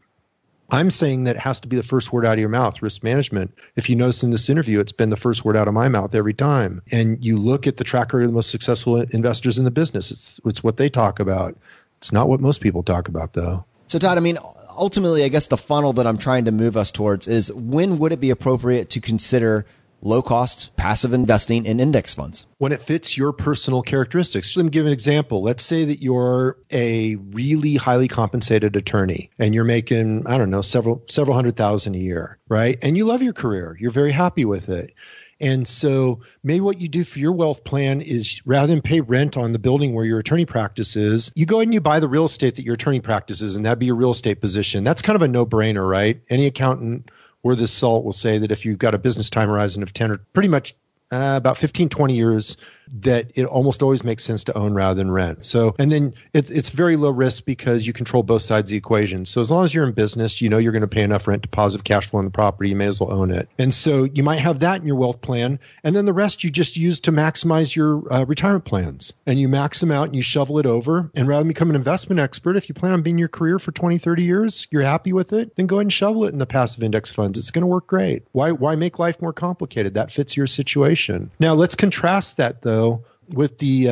[0.72, 3.04] I'm saying that it has to be the first word out of your mouth, risk
[3.04, 3.54] management.
[3.76, 6.14] If you notice in this interview, it's been the first word out of my mouth
[6.14, 6.82] every time.
[6.92, 10.12] And you look at the track record of the most successful investors in the business,
[10.12, 11.58] it's, it's what they talk about.
[11.98, 13.66] It's not what most people talk about, though.
[13.88, 14.38] So, Todd, I mean,
[14.78, 18.12] ultimately, I guess the funnel that I'm trying to move us towards is when would
[18.12, 19.66] it be appropriate to consider
[20.02, 22.46] low cost passive investing in index funds?
[22.58, 24.56] When it fits your personal characteristics.
[24.56, 25.42] Let me give an example.
[25.42, 30.62] Let's say that you're a really highly compensated attorney and you're making, I don't know,
[30.62, 32.78] several several hundred thousand a year, right?
[32.82, 33.78] And you love your career.
[33.80, 34.94] You're very happy with it.
[35.42, 39.38] And so maybe what you do for your wealth plan is rather than pay rent
[39.38, 42.26] on the building where your attorney practice is, you go and you buy the real
[42.26, 44.84] estate that your attorney practices, and that'd be your real estate position.
[44.84, 46.22] That's kind of a no brainer, right?
[46.30, 47.10] Any accountant
[47.42, 50.12] where this salt will say that if you've got a business time horizon of 10
[50.12, 50.76] or pretty much
[51.12, 52.58] uh, about 15, 20 years
[52.92, 55.46] that it almost always makes sense to own rather than rent.
[55.46, 58.78] So, and then it's it's very low risk because you control both sides of the
[58.78, 59.26] equation.
[59.26, 61.44] So as long as you're in business, you know you're going to pay enough rent
[61.44, 63.48] to positive cash flow on the property, you may as well own it.
[63.58, 66.50] And so you might have that in your wealth plan, and then the rest you
[66.50, 69.14] just use to maximize your uh, retirement plans.
[69.26, 71.12] And you max them out and you shovel it over.
[71.16, 73.72] And rather than become an investment expert, if you plan on being your career for
[73.72, 76.46] 20, 30 years, you're happy with it, then go ahead and shovel it in the
[76.46, 77.38] passive index funds.
[77.38, 78.24] It's going to work great.
[78.32, 79.94] Why why make life more complicated?
[79.94, 80.99] That fits your situation.
[81.40, 83.86] Now let's contrast that though with the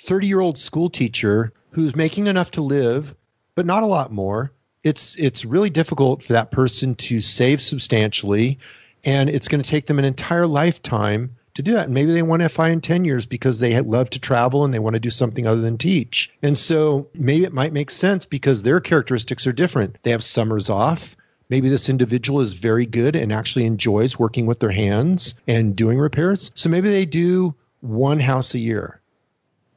[0.00, 3.14] 30 uh, year old school teacher who's making enough to live,
[3.54, 4.52] but not a lot more.
[4.84, 8.58] It's it's really difficult for that person to save substantially,
[9.04, 11.86] and it's going to take them an entire lifetime to do that.
[11.86, 14.78] And maybe they want FI in 10 years because they love to travel and they
[14.78, 16.30] want to do something other than teach.
[16.40, 19.98] And so maybe it might make sense because their characteristics are different.
[20.04, 21.16] They have summers off.
[21.50, 25.98] Maybe this individual is very good and actually enjoys working with their hands and doing
[25.98, 26.50] repairs.
[26.54, 29.00] So maybe they do one house a year,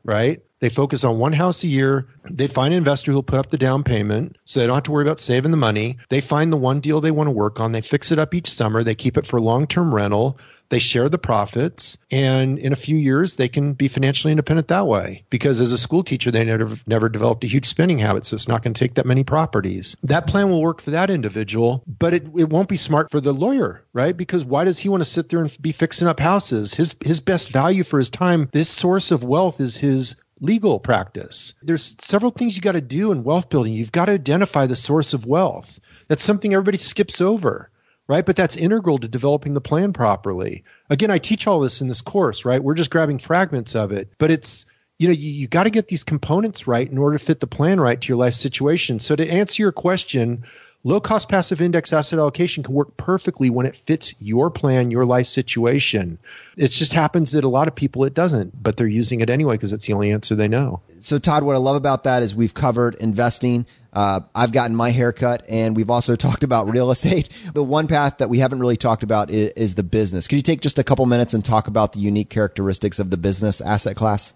[0.04, 0.42] right?
[0.62, 2.08] They focus on one house a year.
[2.30, 4.92] They find an investor who'll put up the down payment so they don't have to
[4.92, 5.98] worry about saving the money.
[6.10, 7.72] They find the one deal they want to work on.
[7.72, 8.84] They fix it up each summer.
[8.84, 10.38] They keep it for long term rental.
[10.70, 11.98] They share the profits.
[12.12, 15.26] And in a few years, they can be financially independent that way.
[15.30, 18.26] Because as a school teacher, they never, never developed a huge spending habit.
[18.26, 19.98] So it's not going to take that many properties.
[20.04, 23.34] That plan will work for that individual, but it, it won't be smart for the
[23.34, 24.16] lawyer, right?
[24.16, 26.74] Because why does he want to sit there and be fixing up houses?
[26.74, 31.54] His, his best value for his time, this source of wealth is his legal practice.
[31.62, 33.74] There's several things you got to do in wealth building.
[33.74, 35.80] You've got to identify the source of wealth.
[36.08, 37.70] That's something everybody skips over,
[38.08, 38.26] right?
[38.26, 40.64] But that's integral to developing the plan properly.
[40.90, 42.62] Again, I teach all this in this course, right?
[42.62, 44.66] We're just grabbing fragments of it, but it's
[45.02, 47.48] you know, you, you got to get these components right in order to fit the
[47.48, 49.00] plan right to your life situation.
[49.00, 50.44] So to answer your question,
[50.84, 55.06] low cost passive index asset allocation can work perfectly when it fits your plan, your
[55.06, 56.18] life situation.
[56.58, 59.56] It just happens that a lot of people it doesn't, but they're using it anyway
[59.56, 60.82] because it's the only answer they know.
[61.00, 63.66] So Todd, what I love about that is we've covered investing.
[63.94, 67.30] Uh, I've gotten my haircut and we've also talked about real estate.
[67.54, 70.28] The one path that we haven't really talked about is, is the business.
[70.28, 73.18] Could you take just a couple minutes and talk about the unique characteristics of the
[73.18, 74.34] business asset class?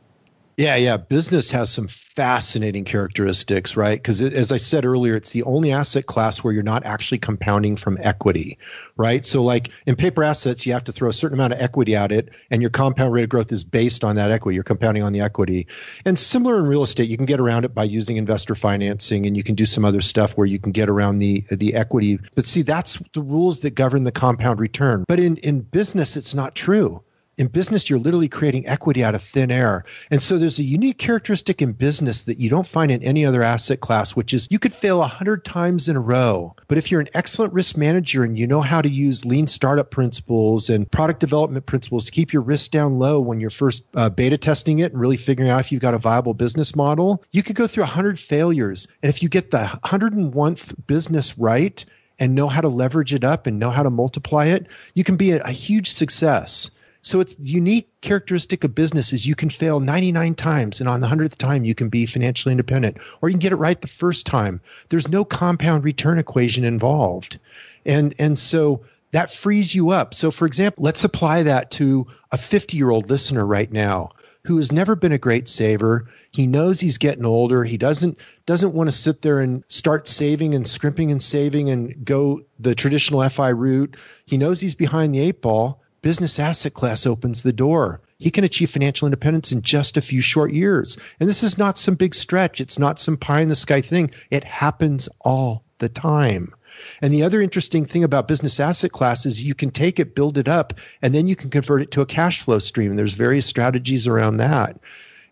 [0.58, 0.96] Yeah, yeah.
[0.96, 3.98] Business has some fascinating characteristics, right?
[3.98, 7.76] Because as I said earlier, it's the only asset class where you're not actually compounding
[7.76, 8.58] from equity,
[8.96, 9.26] right?
[9.26, 12.14] So, like in paper assets, you have to throw a certain amount of equity at
[12.14, 14.56] it, and your compound rate of growth is based on that equity.
[14.56, 15.68] You're compounding on the equity.
[16.06, 19.36] And similar in real estate, you can get around it by using investor financing, and
[19.36, 22.18] you can do some other stuff where you can get around the the equity.
[22.34, 25.04] But see, that's the rules that govern the compound return.
[25.10, 27.04] But in in business, it's not true
[27.38, 29.84] in business, you're literally creating equity out of thin air.
[30.10, 33.44] And so there's a unique characteristic in business that you don't find in any other
[33.44, 36.56] asset class, which is you could fail a hundred times in a row.
[36.68, 39.92] But if you're an excellent risk manager and you know how to use lean startup
[39.92, 44.10] principles and product development principles to keep your risk down low when you're first uh,
[44.10, 47.44] beta testing it and really figuring out if you've got a viable business model, you
[47.44, 48.88] could go through a hundred failures.
[49.04, 51.84] And if you get the 101th business right,
[52.20, 55.18] and know how to leverage it up and know how to multiply it, you can
[55.18, 56.72] be a, a huge success.
[57.06, 61.08] So it's unique characteristic of business is you can fail 99 times and on the
[61.08, 64.26] 100th time you can be financially independent or you can get it right the first
[64.26, 64.60] time.
[64.90, 67.40] There's no compound return equation involved.
[67.86, 68.82] And and so
[69.12, 70.16] that frees you up.
[70.16, 74.10] So for example, let's apply that to a 50-year-old listener right now
[74.44, 76.08] who has never been a great saver.
[76.32, 77.64] He knows he's getting older.
[77.64, 82.04] He doesn't doesn't want to sit there and start saving and scrimping and saving and
[82.04, 83.96] go the traditional FI route.
[84.26, 88.00] He knows he's behind the eight ball business asset class opens the door.
[88.20, 91.00] He can achieve financial independence in just a few short years.
[91.20, 92.62] And this is not some big stretch.
[92.62, 94.12] It's not some pie in the sky thing.
[94.30, 96.54] It happens all the time.
[97.02, 100.38] And the other interesting thing about business asset class is you can take it, build
[100.38, 102.92] it up, and then you can convert it to a cash flow stream.
[102.92, 104.78] And there's various strategies around that.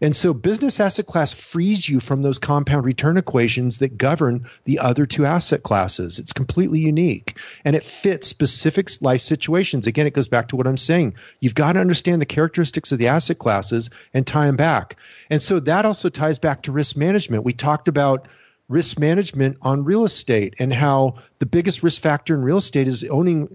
[0.02, 4.80] And so business asset class frees you from those compound return equations that govern the
[4.80, 6.20] other two asset classes.
[6.20, 9.88] It's completely unique and it fits specific life situations.
[9.88, 11.16] Again, it goes back to what I'm saying.
[11.40, 14.98] You've got to understand the characteristics of the asset classes and tie them back.
[15.30, 17.44] And so that also ties back to risk management.
[17.44, 18.28] We talked about
[18.70, 23.04] risk management on real estate and how the biggest risk factor in real estate is
[23.06, 23.48] owning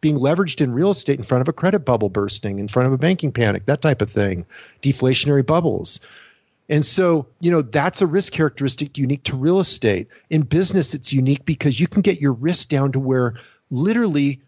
[0.00, 2.92] being leveraged in real estate in front of a credit bubble bursting in front of
[2.92, 4.46] a banking panic that type of thing
[4.82, 6.00] deflationary bubbles.
[6.68, 10.08] And so you know that's a risk characteristic unique to real estate.
[10.30, 13.34] In business it's unique because you can get your risk down to where
[13.70, 14.40] literally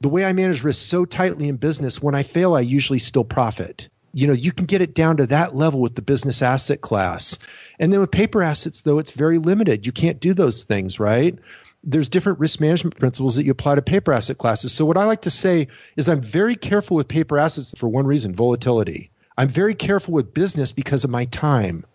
[0.00, 3.24] the way i manage risk so tightly in business when i fail i usually still
[3.24, 6.80] profit you know you can get it down to that level with the business asset
[6.80, 7.38] class.
[7.78, 9.86] And then with paper assets though it's very limited.
[9.86, 11.38] You can't do those things right?
[11.84, 14.72] There's different risk management principles that you apply to paper asset classes.
[14.72, 18.06] So what i like to say is i'm very careful with paper assets for one
[18.06, 19.10] reason volatility.
[19.36, 21.86] I'm very careful with business because of my time.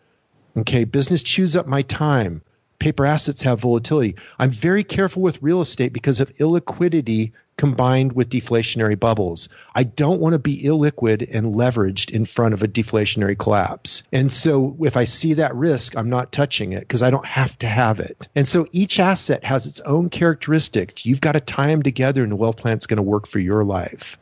[0.57, 2.41] Okay business chews up my time.
[2.79, 4.15] Paper assets have volatility.
[4.37, 9.49] I'm very careful with real estate because of illiquidity combined with deflationary bubbles.
[9.75, 14.03] I don't want to be illiquid and leveraged in front of a deflationary collapse.
[14.11, 17.57] And so if I see that risk, I'm not touching it because I don't have
[17.59, 18.27] to have it.
[18.35, 21.05] And so each asset has its own characteristics.
[21.05, 23.39] You've got to tie them together and the well plan is going to work for
[23.39, 24.17] your life.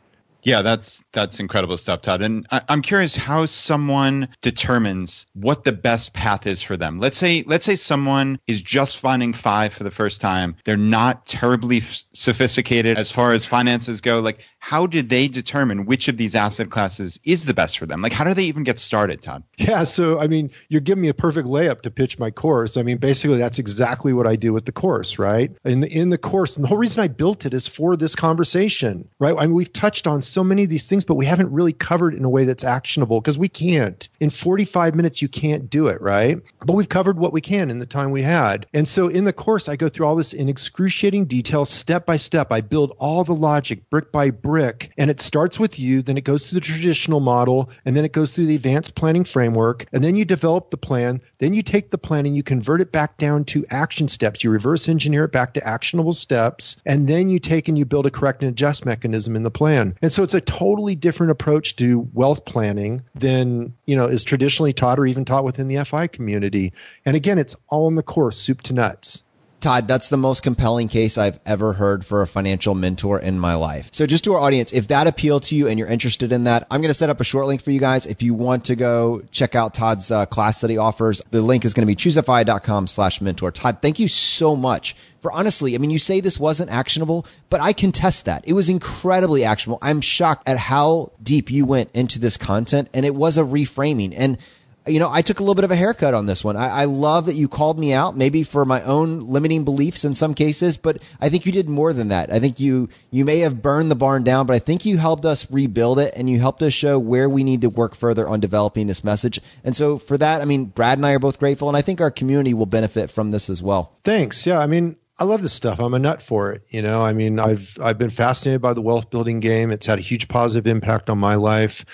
[0.46, 2.22] Yeah, that's that's incredible stuff, Todd.
[2.22, 6.98] And I, am curious how someone determines what the best path is for them.
[6.98, 10.54] Let's say let's say someone is just finding FI for the first time.
[10.64, 14.20] They're not terribly f- sophisticated as far as finances go.
[14.20, 18.02] Like, how did they determine which of these asset classes is the best for them?
[18.02, 19.44] Like, how do they even get started, Todd?
[19.58, 22.76] Yeah, so I mean, you're giving me a perfect layup to pitch my course.
[22.76, 25.52] I mean, basically, that's exactly what I do with the course, right?
[25.64, 28.16] In the, in the course, and the whole reason I built it is for this
[28.16, 29.36] conversation, right?
[29.38, 32.14] I mean, we've touched on so many of these things, but we haven't really covered
[32.14, 34.08] in a way that's actionable because we can't.
[34.18, 36.40] In 45 minutes, you can't do it, right?
[36.64, 38.66] But we've covered what we can in the time we had.
[38.74, 42.16] And so in the course, I go through all this in excruciating detail, step by
[42.16, 42.50] step.
[42.50, 46.16] I build all the logic brick by brick brick and it starts with you then
[46.16, 49.84] it goes through the traditional model and then it goes through the advanced planning framework
[49.92, 52.92] and then you develop the plan then you take the plan and you convert it
[52.92, 54.42] back down to action steps.
[54.42, 58.06] You reverse engineer it back to actionable steps and then you take and you build
[58.06, 59.94] a correct and adjust mechanism in the plan.
[60.00, 64.72] And so it's a totally different approach to wealth planning than you know is traditionally
[64.72, 66.72] taught or even taught within the FI community.
[67.04, 69.22] And again it's all in the course soup to nuts
[69.66, 73.56] Todd, that's the most compelling case I've ever heard for a financial mentor in my
[73.56, 73.88] life.
[73.90, 76.64] So just to our audience, if that appealed to you and you're interested in that,
[76.70, 78.06] I'm going to set up a short link for you guys.
[78.06, 81.64] If you want to go check out Todd's uh, class that he offers, the link
[81.64, 83.50] is going to be choosefi.com slash mentor.
[83.50, 87.60] Todd, thank you so much for honestly, I mean, you say this wasn't actionable, but
[87.60, 88.44] I contest that.
[88.46, 89.80] It was incredibly actionable.
[89.82, 94.14] I'm shocked at how deep you went into this content and it was a reframing.
[94.16, 94.38] And
[94.86, 96.56] you know, I took a little bit of a haircut on this one.
[96.56, 100.14] I, I, love that you called me out, maybe for my own limiting beliefs in
[100.14, 102.32] some cases, but I think you did more than that.
[102.32, 105.24] I think you you may have burned the barn down, but I think you helped
[105.24, 108.40] us rebuild it and you helped us show where we need to work further on
[108.40, 109.40] developing this message.
[109.64, 112.00] And so for that, I mean, Brad and I are both grateful, and I think
[112.00, 113.92] our community will benefit from this as well.
[114.04, 114.46] Thanks.
[114.46, 115.80] Yeah, I mean, I love this stuff.
[115.80, 116.62] I'm a nut for it.
[116.68, 119.70] You know, I mean, I've I've been fascinated by the wealth building game.
[119.70, 121.84] It's had a huge positive impact on my life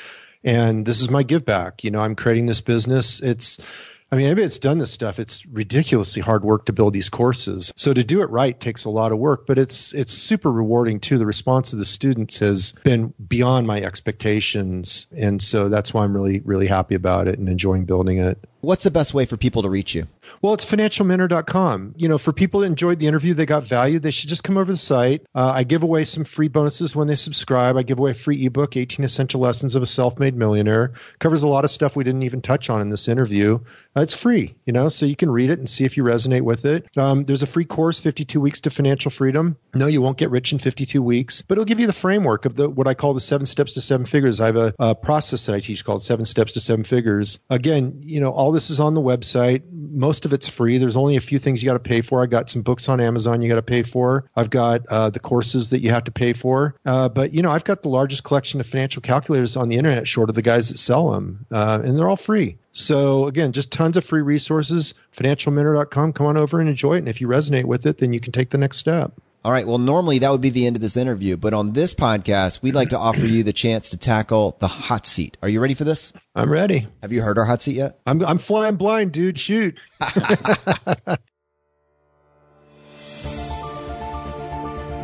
[0.45, 1.84] and this is my give back.
[1.84, 3.20] You know, I'm creating this business.
[3.20, 3.59] It's
[4.12, 7.72] I mean, anybody that's done this stuff, it's ridiculously hard work to build these courses.
[7.76, 11.01] So to do it right takes a lot of work, but it's it's super rewarding
[11.01, 11.16] too.
[11.16, 16.14] The response of the students has been beyond my expectations, and so that's why I'm
[16.14, 18.38] really really happy about it and enjoying building it.
[18.63, 20.07] What's the best way for people to reach you?
[20.41, 21.95] Well, it's financialmentor.com.
[21.97, 24.57] You know, for people that enjoyed the interview, they got value, they should just come
[24.57, 25.27] over to the site.
[25.35, 27.77] Uh, I give away some free bonuses when they subscribe.
[27.77, 30.93] I give away a free ebook, 18 Essential Lessons of a Self-Made Millionaire.
[31.19, 33.59] Covers a lot of stuff we didn't even touch on in this interview.
[33.97, 36.43] Uh, it's free, you know, so you can read it and see if you resonate
[36.43, 36.87] with it.
[36.97, 39.57] Um, there's a free course, 52 Weeks to Financial Freedom.
[39.75, 42.55] No, you won't get rich in 52 weeks, but it'll give you the framework of
[42.55, 44.39] the what I call the seven steps to seven figures.
[44.39, 47.41] I have a, a process that I teach called Seven Steps to Seven Figures.
[47.51, 49.62] Again, you know, all this is on the website.
[49.70, 50.78] Most of it's free.
[50.78, 52.22] There's only a few things you got to pay for.
[52.22, 54.30] I got some books on Amazon you got to pay for.
[54.36, 56.76] I've got uh, the courses that you have to pay for.
[56.86, 60.07] Uh, but you know, I've got the largest collection of financial calculators on the internet,
[60.07, 62.59] short of the guys that sell them, uh, and they're all free.
[62.72, 64.94] So again, just tons of free resources.
[65.16, 66.12] Financialmentor.com.
[66.12, 66.98] Come on over and enjoy it.
[66.98, 69.12] And if you resonate with it, then you can take the next step.
[69.45, 69.66] All right.
[69.66, 72.76] Well, normally that would be the end of this interview, but on this podcast, we'd
[72.76, 75.36] like to offer you the chance to tackle the hot seat.
[75.43, 76.12] Are you ready for this?
[76.34, 76.86] I'm ready.
[77.03, 77.99] Have you heard our hot seat yet?
[78.07, 79.38] I'm I'm flying blind, dude.
[79.38, 79.80] Shoot.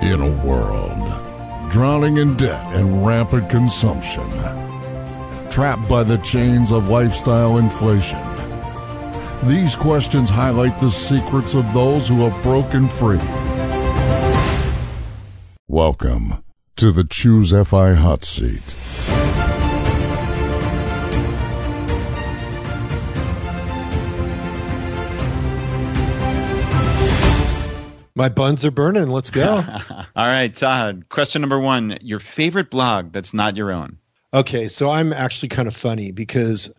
[0.00, 4.28] in a world drowning in debt and rampant consumption,
[5.50, 8.22] trapped by the chains of lifestyle inflation.
[9.42, 13.18] These questions highlight the secrets of those who have broken free
[15.70, 16.42] Welcome
[16.76, 18.62] to the Choose FI Hot Seat.
[28.14, 29.08] My buns are burning.
[29.08, 29.56] Let's go.
[29.90, 31.06] All right, Todd.
[31.10, 33.98] Question number one Your favorite blog that's not your own?
[34.32, 36.72] Okay, so I'm actually kind of funny because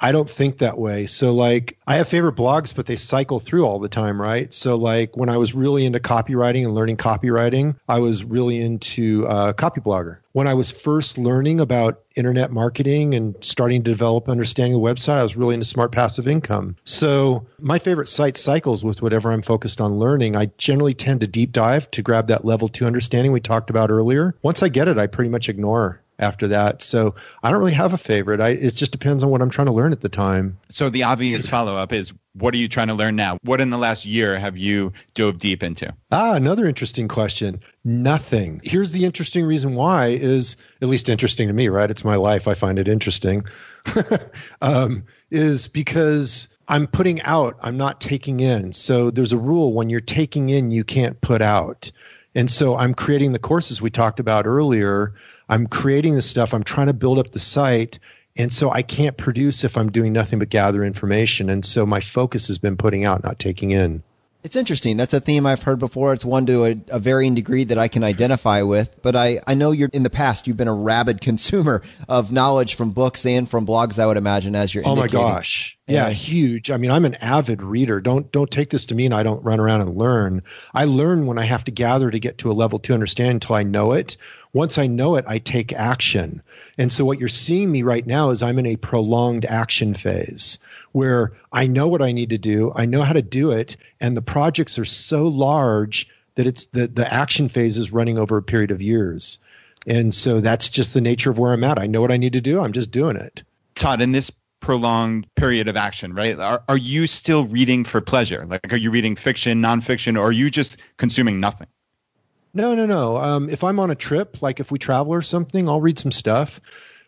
[0.00, 1.06] I don't think that way.
[1.06, 4.52] So like I have favorite blogs, but they cycle through all the time, right?
[4.52, 9.26] So like when I was really into copywriting and learning copywriting, I was really into
[9.26, 10.18] uh, Copyblogger.
[10.32, 15.18] When I was first learning about internet marketing and starting to develop understanding the website,
[15.18, 16.76] I was really into smart passive income.
[16.84, 20.36] So my favorite site cycles with whatever I'm focused on learning.
[20.36, 23.90] I generally tend to deep dive to grab that level two understanding we talked about
[23.90, 24.34] earlier.
[24.42, 26.82] Once I get it, I pretty much ignore after that.
[26.82, 28.40] So I don't really have a favorite.
[28.40, 30.58] I, it just depends on what I'm trying to learn at the time.
[30.68, 33.38] So the obvious follow up is what are you trying to learn now?
[33.42, 35.92] What in the last year have you dove deep into?
[36.12, 37.60] Ah, another interesting question.
[37.84, 38.60] Nothing.
[38.62, 41.90] Here's the interesting reason why is at least interesting to me, right?
[41.90, 42.46] It's my life.
[42.46, 43.44] I find it interesting.
[44.62, 48.72] um, is because I'm putting out, I'm not taking in.
[48.72, 51.90] So there's a rule when you're taking in, you can't put out.
[52.34, 55.14] And so I'm creating the courses we talked about earlier
[55.50, 56.54] I'm creating this stuff.
[56.54, 57.98] I'm trying to build up the site.
[58.36, 61.50] And so I can't produce if I'm doing nothing but gather information.
[61.50, 64.02] And so my focus has been putting out, not taking in.
[64.42, 64.96] It's interesting.
[64.96, 66.14] That's a theme I've heard before.
[66.14, 69.02] It's one to a, a, varying degree that I can identify with.
[69.02, 72.74] But I, I know you're in the past, you've been a rabid consumer of knowledge
[72.74, 75.76] from books and from blogs, I would imagine, as you're Oh my gosh.
[75.86, 76.70] Yeah, yeah, huge.
[76.70, 78.00] I mean, I'm an avid reader.
[78.00, 80.42] Don't don't take this to mean I don't run around and learn.
[80.72, 83.56] I learn when I have to gather to get to a level two understand until
[83.56, 84.16] I know it.
[84.52, 86.42] Once I know it, I take action.
[86.76, 90.58] And so what you're seeing me right now is I'm in a prolonged action phase
[90.92, 94.16] where I know what I need to do, I know how to do it, and
[94.16, 98.42] the projects are so large that it's the, the action phase is running over a
[98.42, 99.38] period of years.
[99.86, 101.78] And so that's just the nature of where I'm at.
[101.78, 103.42] I know what I need to do, I'm just doing it.
[103.76, 104.30] Todd, in this
[104.60, 106.38] prolonged period of action, right?
[106.38, 108.44] Are, are you still reading for pleasure?
[108.46, 111.66] Like, are you reading fiction, nonfiction, or are you just consuming nothing?
[112.52, 113.16] No, no, no.
[113.16, 116.12] Um, if I'm on a trip, like if we travel or something, I'll read some
[116.12, 116.60] stuff.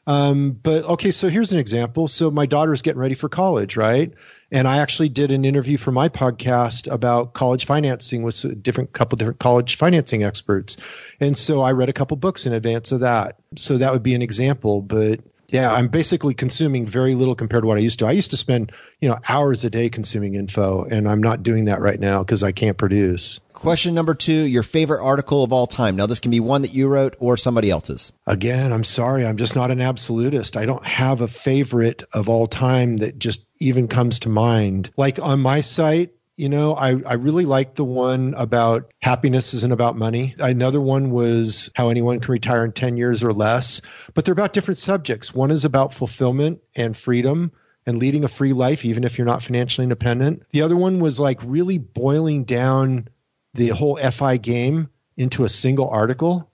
[0.07, 2.09] Um, but okay, so here's an example.
[2.09, 4.12] So my daughter's getting ready for college, right?
[4.51, 8.93] And I actually did an interview for my podcast about college financing with a different
[8.93, 10.76] couple different college financing experts.
[11.20, 13.36] And so I read a couple books in advance of that.
[13.57, 14.82] So that would be an example.
[14.82, 15.20] But
[15.53, 18.07] yeah, I'm basically consuming very little compared to what I used to.
[18.07, 21.66] I used to spend, you know, hours a day consuming info, and I'm not doing
[21.66, 23.38] that right now because I can't produce.
[23.53, 25.94] Question number two, your favorite article of all time.
[25.94, 28.12] Now, this can be one that you wrote or somebody else's.
[28.26, 29.26] Again, I'm sorry.
[29.26, 30.57] I'm just not an absolutist.
[30.57, 34.90] I don't have a favorite of all time that just even comes to mind.
[34.96, 36.12] Like on my site,
[36.43, 40.34] you know, I, I really like the one about happiness isn't about money.
[40.40, 43.80] Another one was how anyone can retire in 10 years or less,
[44.12, 45.32] but they're about different subjects.
[45.32, 47.53] One is about fulfillment and freedom
[47.86, 50.43] and leading a free life, even if you're not financially independent.
[50.51, 53.07] The other one was like really boiling down
[53.55, 56.51] the whole FI game into a single article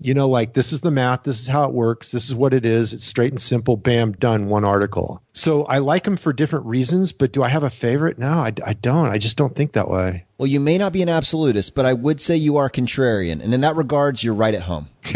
[0.00, 2.54] you know, like this is the math, this is how it works, this is what
[2.54, 2.92] it is.
[2.92, 5.22] It's straight and simple, bam, done, one article.
[5.32, 8.18] So I like them for different reasons, but do I have a favorite?
[8.18, 9.10] No, I, I don't.
[9.10, 10.24] I just don't think that way.
[10.38, 13.42] Well, you may not be an absolutist, but I would say you are contrarian.
[13.42, 14.88] And in that regards, you're right at home.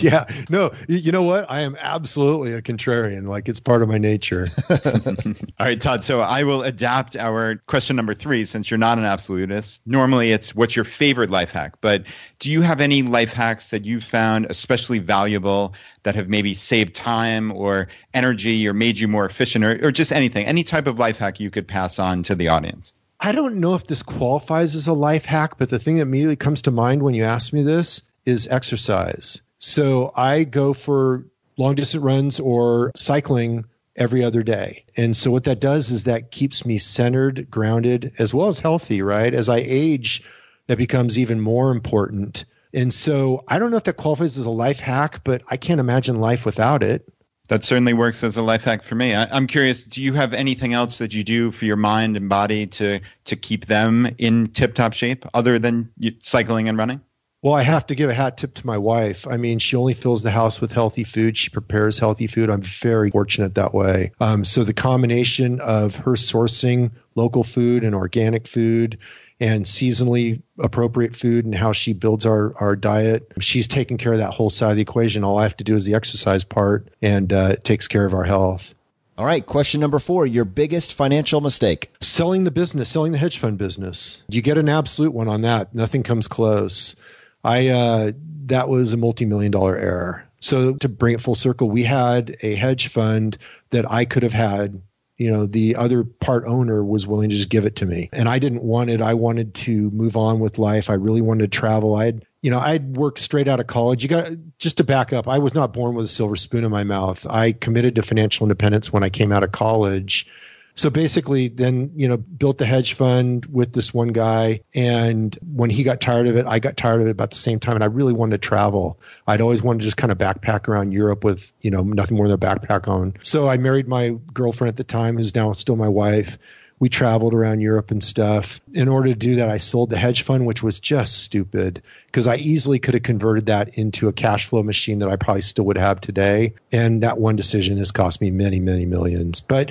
[0.00, 0.24] yeah.
[0.48, 1.44] No, you know what?
[1.50, 3.28] I am absolutely a contrarian.
[3.28, 4.48] Like it's part of my nature.
[4.70, 6.02] All right, Todd.
[6.02, 9.82] So I will adapt our question number three since you're not an absolutist.
[9.84, 11.74] Normally it's what's your favorite life hack?
[11.82, 12.04] But
[12.38, 16.94] do you have any life hacks that you found especially valuable that have maybe saved
[16.94, 20.46] time or energy or made you more efficient or, or just anything?
[20.46, 22.94] Any type of life hack you could pass on to the audience?
[23.24, 26.36] I don't know if this qualifies as a life hack, but the thing that immediately
[26.36, 29.40] comes to mind when you ask me this is exercise.
[29.56, 31.24] So I go for
[31.56, 33.64] long distance runs or cycling
[33.96, 34.84] every other day.
[34.98, 39.00] And so what that does is that keeps me centered, grounded, as well as healthy,
[39.00, 39.32] right?
[39.32, 40.22] As I age,
[40.66, 42.44] that becomes even more important.
[42.74, 45.80] And so I don't know if that qualifies as a life hack, but I can't
[45.80, 47.10] imagine life without it.
[47.48, 49.14] That certainly works as a life hack for me.
[49.14, 52.28] I, am curious, do you have anything else that you do for your mind and
[52.28, 55.90] body to to keep them in tip top shape other than
[56.20, 57.00] cycling and running?
[57.44, 59.28] Well, I have to give a hat tip to my wife.
[59.28, 61.36] I mean, she only fills the house with healthy food.
[61.36, 62.48] She prepares healthy food.
[62.48, 64.12] I'm very fortunate that way.
[64.18, 68.96] Um, so the combination of her sourcing local food and organic food
[69.40, 73.30] and seasonally appropriate food and how she builds our, our diet.
[73.40, 75.24] She's taking care of that whole side of the equation.
[75.24, 78.14] All I have to do is the exercise part and uh, it takes care of
[78.14, 78.74] our health.
[79.16, 81.92] All right, question number four your biggest financial mistake.
[82.00, 84.24] Selling the business, selling the hedge fund business.
[84.28, 85.72] You get an absolute one on that.
[85.74, 86.96] Nothing comes close.
[87.44, 88.12] I uh,
[88.46, 90.24] that was a multi-million dollar error.
[90.40, 93.38] So to bring it full circle, we had a hedge fund
[93.70, 94.82] that I could have had.
[95.16, 98.28] You know, the other part owner was willing to just give it to me, and
[98.28, 99.00] I didn't want it.
[99.00, 100.90] I wanted to move on with life.
[100.90, 101.94] I really wanted to travel.
[101.94, 104.02] I had, you know, I'd worked straight out of college.
[104.02, 105.28] You got just to back up.
[105.28, 107.26] I was not born with a silver spoon in my mouth.
[107.26, 110.26] I committed to financial independence when I came out of college
[110.74, 114.60] so basically, then, you know, built the hedge fund with this one guy.
[114.74, 117.60] And when he got tired of it, I got tired of it about the same
[117.60, 117.76] time.
[117.76, 119.00] And I really wanted to travel.
[119.26, 122.26] I'd always wanted to just kind of backpack around Europe with, you know, nothing more
[122.28, 123.14] than a backpack on.
[123.22, 126.38] So I married my girlfriend at the time, who's now still my wife
[126.80, 128.60] we traveled around Europe and stuff.
[128.72, 132.26] In order to do that, I sold the hedge fund, which was just stupid because
[132.26, 135.66] I easily could have converted that into a cash flow machine that I probably still
[135.66, 136.54] would have today.
[136.72, 139.40] And that one decision has cost me many, many millions.
[139.40, 139.70] But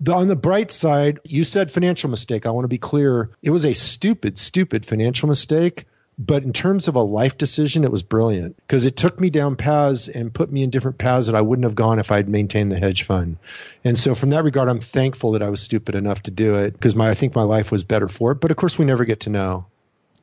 [0.00, 2.46] the, on the bright side, you said financial mistake.
[2.46, 3.30] I want to be clear.
[3.42, 5.86] It was a stupid, stupid financial mistake.
[6.16, 9.56] But in terms of a life decision, it was brilliant because it took me down
[9.56, 12.70] paths and put me in different paths that I wouldn't have gone if I'd maintained
[12.70, 13.36] the hedge fund.
[13.82, 16.74] And so, from that regard, I'm thankful that I was stupid enough to do it
[16.74, 18.36] because I think my life was better for it.
[18.36, 19.66] But of course, we never get to know.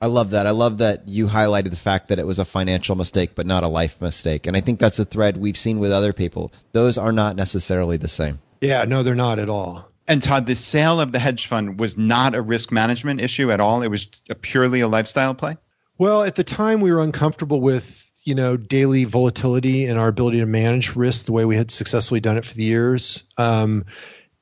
[0.02, 0.48] I love that.
[0.48, 3.64] I love that you highlighted the fact that it was a financial mistake, but not
[3.64, 4.48] a life mistake.
[4.48, 6.52] And I think that's a thread we've seen with other people.
[6.72, 8.40] Those are not necessarily the same.
[8.62, 9.92] Yeah, no, they're not at all.
[10.08, 13.60] And Todd, the sale of the hedge fund was not a risk management issue at
[13.60, 13.82] all.
[13.82, 15.58] It was a purely a lifestyle play.
[15.98, 20.40] Well, at the time, we were uncomfortable with you know daily volatility and our ability
[20.40, 23.24] to manage risk the way we had successfully done it for the years.
[23.38, 23.86] Um,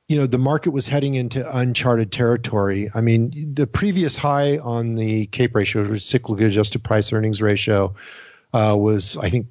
[0.08, 2.90] you know, the market was heading into uncharted territory.
[2.94, 7.40] I mean, the previous high on the CAPE ratio, which was cyclical adjusted price earnings
[7.40, 7.94] ratio,
[8.52, 9.46] uh, was I think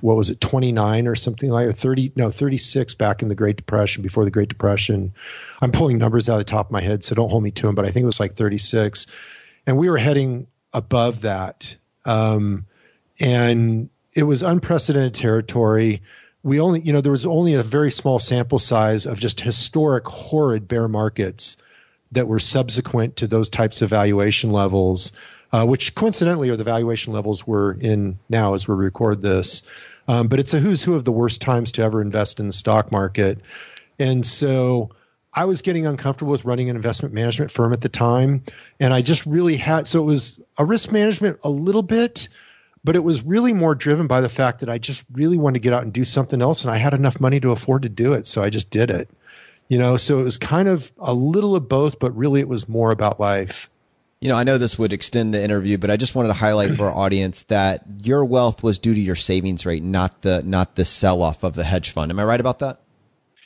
[0.00, 3.56] what was it 29 or something like or 30 no 36 back in the Great
[3.56, 5.14] Depression before the Great Depression.
[5.62, 7.66] I'm pulling numbers out of the top of my head, so don't hold me to
[7.66, 9.06] them, but I think it was like 36,
[9.66, 11.74] and we were heading above that,
[12.04, 12.66] um,
[13.18, 16.02] and it was unprecedented territory.
[16.42, 20.06] We only you know there was only a very small sample size of just historic
[20.06, 21.56] horrid bear markets
[22.12, 25.12] that were subsequent to those types of valuation levels
[25.54, 29.62] uh, which coincidentally are the valuation levels we're in now as we record this.
[30.08, 32.52] Um, but it's a who's who of the worst times to ever invest in the
[32.52, 33.38] stock market.
[34.00, 34.90] And so
[35.32, 38.42] I was getting uncomfortable with running an investment management firm at the time.
[38.80, 42.28] And I just really had, so it was a risk management a little bit,
[42.82, 45.60] but it was really more driven by the fact that I just really wanted to
[45.60, 46.62] get out and do something else.
[46.62, 48.26] And I had enough money to afford to do it.
[48.26, 49.08] So I just did it.
[49.68, 52.68] You know, so it was kind of a little of both, but really it was
[52.68, 53.70] more about life.
[54.24, 56.70] You know, I know this would extend the interview, but I just wanted to highlight
[56.76, 60.76] for our audience that your wealth was due to your savings rate, not the not
[60.76, 62.10] the sell off of the hedge fund.
[62.10, 62.80] Am I right about that?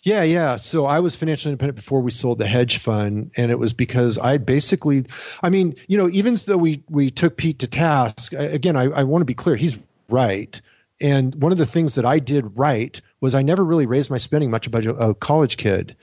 [0.05, 0.55] Yeah, yeah.
[0.55, 4.19] So I was financially independent before we sold the hedge fund, and it was because
[4.19, 5.05] I basically,
[5.43, 9.03] I mean, you know, even though we we took Pete to task, again, I, I
[9.03, 9.77] want to be clear, he's
[10.09, 10.61] right.
[11.01, 14.17] And one of the things that I did right was I never really raised my
[14.17, 15.97] spending much about a college kid.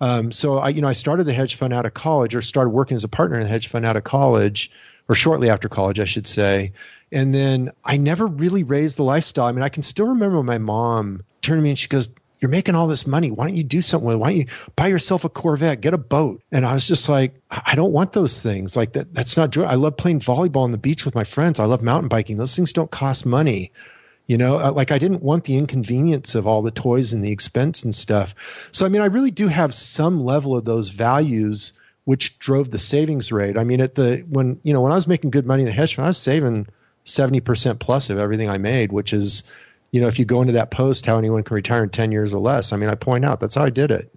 [0.00, 2.70] Um, so I, you know, I started the hedge fund out of college, or started
[2.70, 4.70] working as a partner in the hedge fund out of college,
[5.08, 6.72] or shortly after college, I should say.
[7.10, 9.46] And then I never really raised the lifestyle.
[9.46, 12.50] I mean, I can still remember my mom turned to me and she goes, "You're
[12.50, 13.30] making all this money.
[13.30, 14.18] Why don't you do something with it?
[14.18, 14.46] Why don't you
[14.76, 18.12] buy yourself a Corvette, get a boat?" And I was just like, "I don't want
[18.12, 18.76] those things.
[18.76, 19.14] Like that.
[19.14, 19.56] That's not.
[19.56, 21.58] I love playing volleyball on the beach with my friends.
[21.58, 22.36] I love mountain biking.
[22.36, 23.72] Those things don't cost money."
[24.28, 27.32] You know, uh, like I didn't want the inconvenience of all the toys and the
[27.32, 28.34] expense and stuff.
[28.72, 31.72] So, I mean, I really do have some level of those values
[32.04, 33.56] which drove the savings rate.
[33.56, 35.72] I mean, at the when you know when I was making good money in the
[35.72, 36.66] hedge fund, I was saving
[37.04, 39.44] seventy percent plus of everything I made, which is,
[39.92, 42.34] you know, if you go into that post, how anyone can retire in ten years
[42.34, 42.72] or less.
[42.72, 44.14] I mean, I point out that's how I did it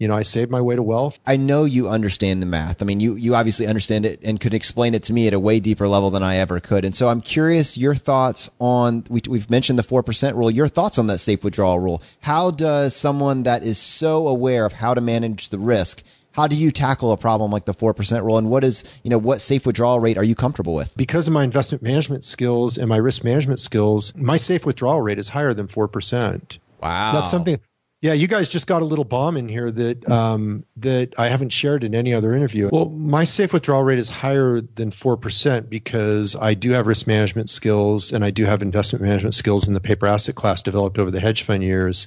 [0.00, 1.20] you know, I saved my way to wealth.
[1.26, 2.80] I know you understand the math.
[2.80, 5.38] I mean, you, you obviously understand it and could explain it to me at a
[5.38, 6.86] way deeper level than I ever could.
[6.86, 10.98] And so I'm curious your thoughts on, we, we've mentioned the 4% rule, your thoughts
[10.98, 12.02] on that safe withdrawal rule.
[12.20, 16.56] How does someone that is so aware of how to manage the risk how do
[16.56, 19.66] you tackle a problem like the 4% rule and what is you know what safe
[19.66, 23.24] withdrawal rate are you comfortable with because of my investment management skills and my risk
[23.24, 27.58] management skills my safe withdrawal rate is higher than 4% wow that's something
[28.02, 31.50] yeah, you guys just got a little bomb in here that um, that I haven't
[31.50, 32.70] shared in any other interview.
[32.72, 37.06] Well, my safe withdrawal rate is higher than four percent because I do have risk
[37.06, 40.98] management skills and I do have investment management skills in the paper asset class developed
[40.98, 42.06] over the hedge fund years.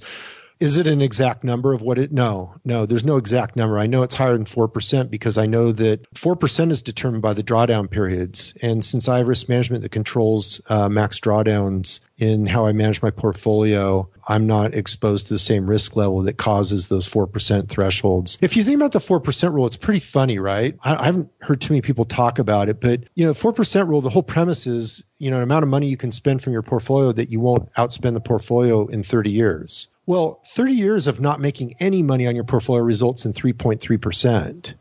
[0.63, 2.13] Is it an exact number of what it?
[2.13, 3.77] No, no, there's no exact number.
[3.77, 7.43] I know it's higher than 4% because I know that 4% is determined by the
[7.43, 8.53] drawdown periods.
[8.61, 13.01] And since I have risk management that controls uh, max drawdowns in how I manage
[13.01, 18.37] my portfolio, I'm not exposed to the same risk level that causes those 4% thresholds.
[18.41, 20.77] If you think about the 4% rule, it's pretty funny, right?
[20.81, 23.99] I, I haven't heard too many people talk about it, but you know, 4% rule,
[23.99, 26.61] the whole premise is, you know, an amount of money you can spend from your
[26.61, 29.89] portfolio that you won't outspend the portfolio in 30 years.
[30.05, 34.73] Well, 30 years of not making any money on your portfolio results in 3.3%.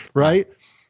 [0.14, 0.48] right?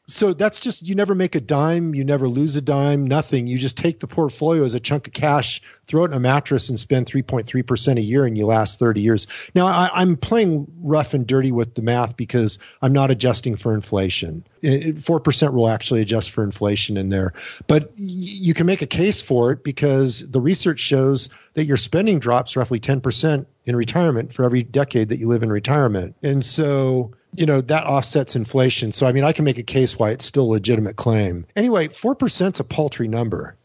[0.08, 3.46] So that's just you never make a dime, you never lose a dime, nothing.
[3.46, 6.70] You just take the portfolio as a chunk of cash, throw it in a mattress,
[6.70, 9.26] and spend 3.3% a year, and you last 30 years.
[9.54, 13.74] Now, I, am playing rough and dirty with the math because I'm not adjusting for
[13.74, 14.42] inflation.
[14.62, 17.34] It, 4% will actually adjust for inflation in there.
[17.66, 22.18] But you can make a case for it because the research shows that your spending
[22.18, 26.16] drops roughly 10% in retirement for every decade that you live in retirement.
[26.22, 28.92] And so you know that offsets inflation.
[28.92, 31.46] So I mean, I can make a case why it's still a legitimate claim.
[31.56, 33.56] Anyway, 4% is a paltry number.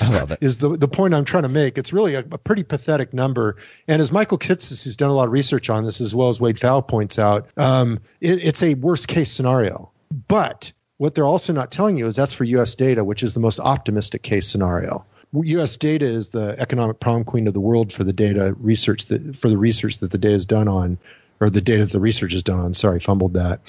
[0.00, 0.38] I love it.
[0.42, 1.78] is the the point I'm trying to make?
[1.78, 3.56] It's really a, a, pretty pathetic number.
[3.88, 6.40] And as Michael Kitces, who's done a lot of research on this, as well as
[6.40, 9.90] Wade Pfau points out, um, it, it's a worst case scenario.
[10.28, 12.74] But what they're also not telling you is that's for U.S.
[12.74, 15.04] data, which is the most optimistic case scenario.
[15.44, 15.76] U.S.
[15.76, 19.48] data is the economic prom queen of the world for the data research that for
[19.48, 20.98] the research that the data is done on
[21.40, 22.74] or the data that the research is done on.
[22.74, 23.60] Sorry, fumbled that.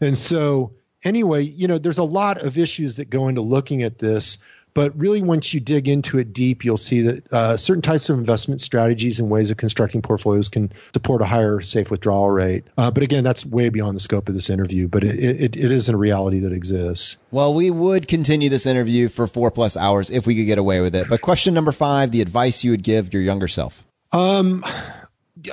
[0.00, 0.72] And so,
[1.04, 4.38] anyway, you know, there's a lot of issues that go into looking at this.
[4.76, 8.18] But really, once you dig into it deep, you'll see that uh, certain types of
[8.18, 12.64] investment strategies and ways of constructing portfolios can support a higher safe withdrawal rate.
[12.76, 15.72] Uh, but again, that's way beyond the scope of this interview, but it, it, it
[15.72, 17.16] is a reality that exists.
[17.30, 20.82] Well, we would continue this interview for four plus hours if we could get away
[20.82, 21.08] with it.
[21.08, 23.82] But question number five the advice you would give your younger self?
[24.12, 24.62] Um,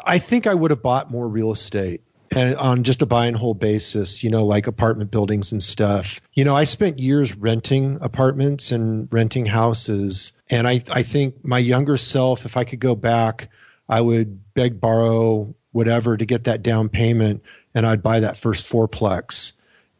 [0.05, 2.01] I think I would have bought more real estate
[2.35, 6.21] and on just a buy and hold basis, you know, like apartment buildings and stuff.
[6.33, 10.33] You know, I spent years renting apartments and renting houses.
[10.49, 13.49] And I, I think my younger self, if I could go back,
[13.87, 17.43] I would beg, borrow, whatever to get that down payment.
[17.75, 19.53] And I'd buy that first fourplex.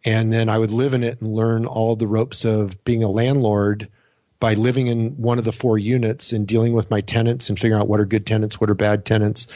[0.05, 3.10] And then I would live in it and learn all the ropes of being a
[3.10, 3.89] landlord
[4.39, 7.81] by living in one of the four units and dealing with my tenants and figuring
[7.81, 9.47] out what are good tenants, what are bad tenants,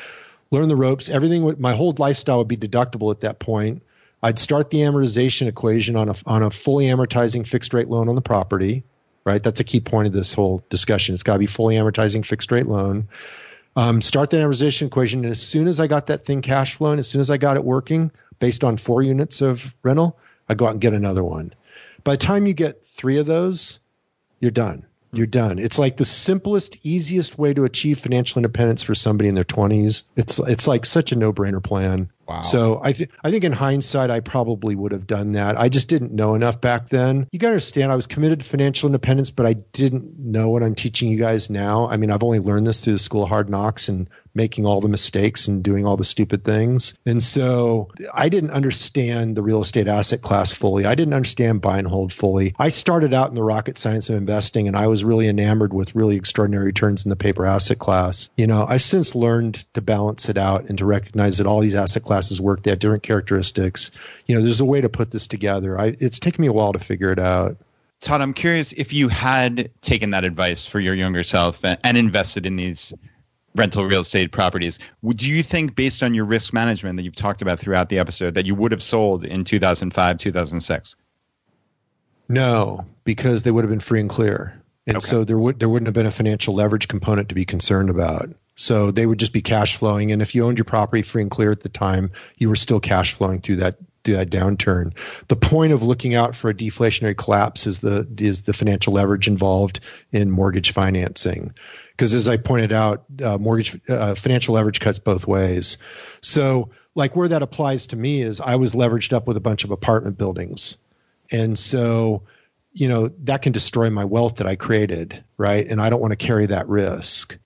[0.52, 1.10] learn the ropes.
[1.10, 3.84] Everything, would, my whole lifestyle would be deductible at that point.
[4.24, 8.16] I'd start the amortization equation on a on a fully amortizing fixed rate loan on
[8.16, 8.84] the property,
[9.26, 9.42] right?
[9.42, 11.14] That's a key point of this whole discussion.
[11.14, 13.08] It's got to be fully amortizing fixed rate loan.
[13.76, 15.24] Um, start the amortization equation.
[15.24, 17.58] And as soon as I got that thing cash flowing, as soon as I got
[17.58, 20.18] it working based on four units of rental,
[20.50, 21.54] I go out and get another one.
[22.04, 23.80] By the time you get three of those,
[24.40, 24.84] you're done.
[25.18, 25.60] You're done.
[25.60, 30.04] It's like the simplest, easiest way to achieve financial independence for somebody in their 20s.
[30.16, 32.10] It's it's like such a no-brainer plan.
[32.28, 32.42] Wow.
[32.42, 35.58] So I think I think in hindsight, I probably would have done that.
[35.58, 37.28] I just didn't know enough back then.
[37.32, 40.62] You got to understand, I was committed to financial independence, but I didn't know what
[40.62, 41.88] I'm teaching you guys now.
[41.88, 44.82] I mean, I've only learned this through the school of hard knocks and making all
[44.82, 46.94] the mistakes and doing all the stupid things.
[47.06, 50.86] And so I didn't understand the real estate asset class fully.
[50.86, 52.54] I didn't understand buy and hold fully.
[52.60, 55.96] I started out in the rocket science of investing, and I was really enamored with
[55.96, 58.30] really extraordinary returns in the paper asset class.
[58.36, 61.76] You know, I've since learned to balance it out and to recognize that all these
[61.76, 62.64] asset classes classes work.
[62.64, 63.92] They have different characteristics.
[64.26, 65.80] You know, there's a way to put this together.
[65.80, 67.58] I, it's taken me a while to figure it out.
[68.02, 71.96] Todd, I'm curious if you had taken that advice for your younger self and, and
[71.96, 72.92] invested in these
[73.56, 74.80] rental real estate properties.
[75.04, 78.34] Would you think, based on your risk management that you've talked about throughout the episode,
[78.34, 80.96] that you would have sold in 2005, 2006?
[82.30, 85.06] No, because they would have been free and clear, and okay.
[85.06, 88.30] so there would there wouldn't have been a financial leverage component to be concerned about.
[88.58, 90.12] So they would just be cash flowing.
[90.12, 92.80] And if you owned your property free and clear at the time, you were still
[92.80, 94.98] cash flowing through that that downturn.
[95.28, 99.28] The point of looking out for a deflationary collapse is the is the financial leverage
[99.28, 99.80] involved
[100.12, 101.54] in mortgage financing.
[101.92, 105.78] Because as I pointed out, uh, mortgage uh, financial leverage cuts both ways.
[106.22, 109.64] So like where that applies to me is I was leveraged up with a bunch
[109.64, 110.78] of apartment buildings.
[111.32, 112.24] And so
[112.74, 115.70] you know that can destroy my wealth that I created, right?
[115.70, 117.38] And I don't want to carry that risk.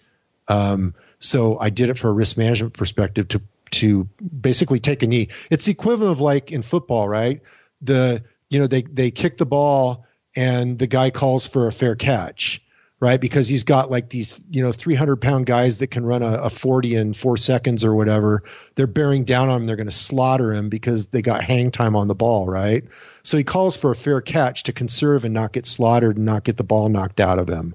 [0.52, 3.42] Um, so I did it for a risk management perspective to
[3.72, 4.04] to
[4.42, 5.30] basically take a knee.
[5.50, 7.42] It's the equivalent of like in football, right?
[7.82, 10.06] The you know they they kick the ball
[10.36, 12.62] and the guy calls for a fair catch,
[13.00, 13.22] right?
[13.22, 16.50] Because he's got like these you know 300 pound guys that can run a, a
[16.50, 18.44] 40 in four seconds or whatever.
[18.76, 19.68] They're bearing down on him.
[19.68, 22.84] They're going to slaughter him because they got hang time on the ball, right?
[23.24, 26.44] So he calls for a fair catch to conserve and not get slaughtered and not
[26.44, 27.74] get the ball knocked out of him.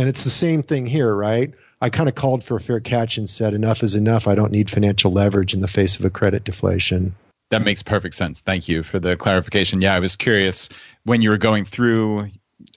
[0.00, 1.52] And it's the same thing here, right?
[1.82, 4.26] I kind of called for a fair catch and said, enough is enough.
[4.26, 7.14] I don't need financial leverage in the face of a credit deflation.
[7.50, 8.40] That makes perfect sense.
[8.40, 9.82] Thank you for the clarification.
[9.82, 10.70] Yeah, I was curious
[11.04, 12.30] when you were going through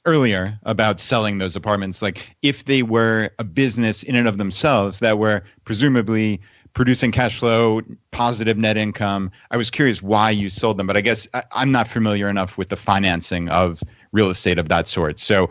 [0.04, 5.00] earlier about selling those apartments, like if they were a business in and of themselves
[5.00, 6.42] that were presumably
[6.74, 7.82] producing cash flow,
[8.12, 9.32] positive net income.
[9.52, 12.58] I was curious why you sold them, but I guess I, am not familiar enough
[12.58, 13.82] with the financing of
[14.12, 15.20] real estate of that sort.
[15.20, 15.50] So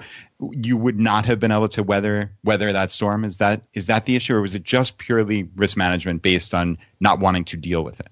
[0.50, 3.24] you would not have been able to weather weather that storm.
[3.24, 6.78] Is that is that the issue, or was it just purely risk management based on
[7.00, 8.08] not wanting to deal with it?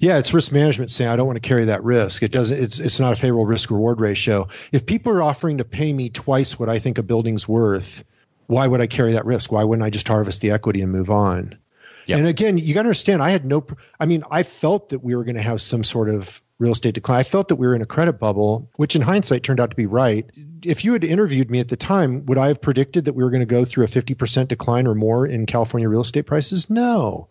[0.00, 2.22] Yeah, it's risk management saying I don't want to carry that risk.
[2.22, 2.58] It doesn't.
[2.58, 4.48] It's it's not a favorable risk reward ratio.
[4.72, 8.04] If people are offering to pay me twice what I think a building's worth,
[8.46, 9.52] why would I carry that risk?
[9.52, 11.58] Why wouldn't I just harvest the equity and move on?
[12.06, 12.18] Yep.
[12.18, 13.66] And again, you got to understand, I had no.
[13.98, 16.94] I mean, I felt that we were going to have some sort of real estate
[16.94, 17.20] decline.
[17.20, 19.76] I felt that we were in a credit bubble, which in hindsight turned out to
[19.76, 20.28] be right.
[20.62, 23.30] If you had interviewed me at the time, would I have predicted that we were
[23.30, 26.70] going to go through a 50% decline or more in California real estate prices?
[26.70, 27.28] No.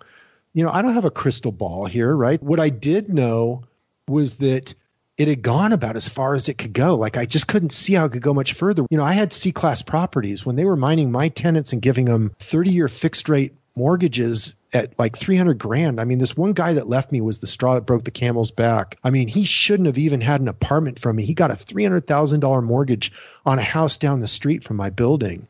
[0.54, 2.41] You know, I don't have a crystal ball here, right?
[2.41, 3.64] What I did know
[4.08, 4.76] was that
[5.18, 6.95] it had gone about as far as it could go.
[6.95, 8.86] Like I just couldn't see how it could go much further.
[8.90, 12.06] You know, I had C class properties when they were mining my tenants and giving
[12.06, 16.00] them 30 year fixed rate mortgages at like 300 grand.
[16.00, 18.52] I mean, this one guy that left me was the straw that broke the camel's
[18.52, 18.98] back.
[19.04, 21.26] I mean, he shouldn't have even had an apartment from me.
[21.26, 23.12] He got a $300,000 mortgage
[23.45, 25.48] on a house down the street from my building.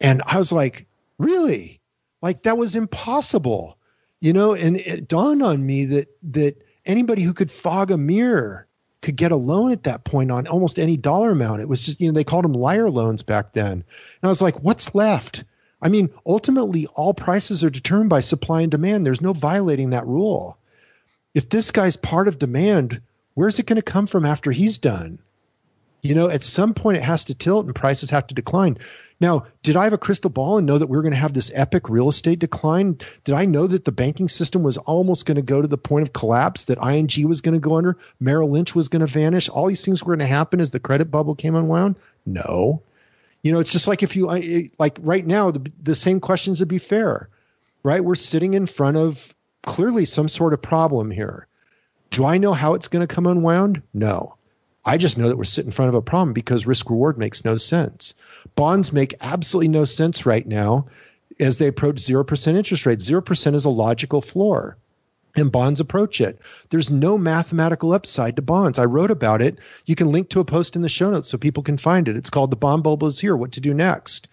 [0.00, 0.86] And I was like,
[1.18, 1.80] really?
[2.22, 3.76] Like that was impossible.
[4.20, 6.56] You know, and it dawned on me that that
[6.86, 8.66] anybody who could fog a mirror
[9.02, 11.60] could get a loan at that point on almost any dollar amount.
[11.60, 13.72] It was just, you know, they called them liar loans back then.
[13.72, 13.84] And
[14.22, 15.44] I was like, what's left?
[15.84, 19.04] I mean, ultimately, all prices are determined by supply and demand.
[19.04, 20.56] There's no violating that rule.
[21.34, 23.02] If this guy's part of demand,
[23.34, 25.18] where's it going to come from after he's done?
[26.00, 28.78] You know, at some point it has to tilt and prices have to decline.
[29.20, 31.34] Now, did I have a crystal ball and know that we were going to have
[31.34, 32.98] this epic real estate decline?
[33.24, 36.06] Did I know that the banking system was almost going to go to the point
[36.06, 39.50] of collapse, that ING was going to go under, Merrill Lynch was going to vanish?
[39.50, 41.96] All these things were going to happen as the credit bubble came unwound?
[42.24, 42.82] No.
[43.44, 44.26] You know, it's just like if you
[44.78, 47.28] like right now, the, the same questions would be fair,
[47.82, 48.02] right?
[48.02, 49.34] We're sitting in front of
[49.64, 51.46] clearly some sort of problem here.
[52.10, 53.82] Do I know how it's going to come unwound?
[53.92, 54.34] No.
[54.86, 57.44] I just know that we're sitting in front of a problem because risk reward makes
[57.44, 58.14] no sense.
[58.56, 60.86] Bonds make absolutely no sense right now
[61.38, 63.08] as they approach 0% interest rates.
[63.08, 64.78] 0% is a logical floor.
[65.36, 66.40] And bonds approach it.
[66.70, 68.78] There's no mathematical upside to bonds.
[68.78, 69.58] I wrote about it.
[69.86, 72.16] You can link to a post in the show notes so people can find it.
[72.16, 74.28] It's called The Bond Bubble is Here What to Do Next.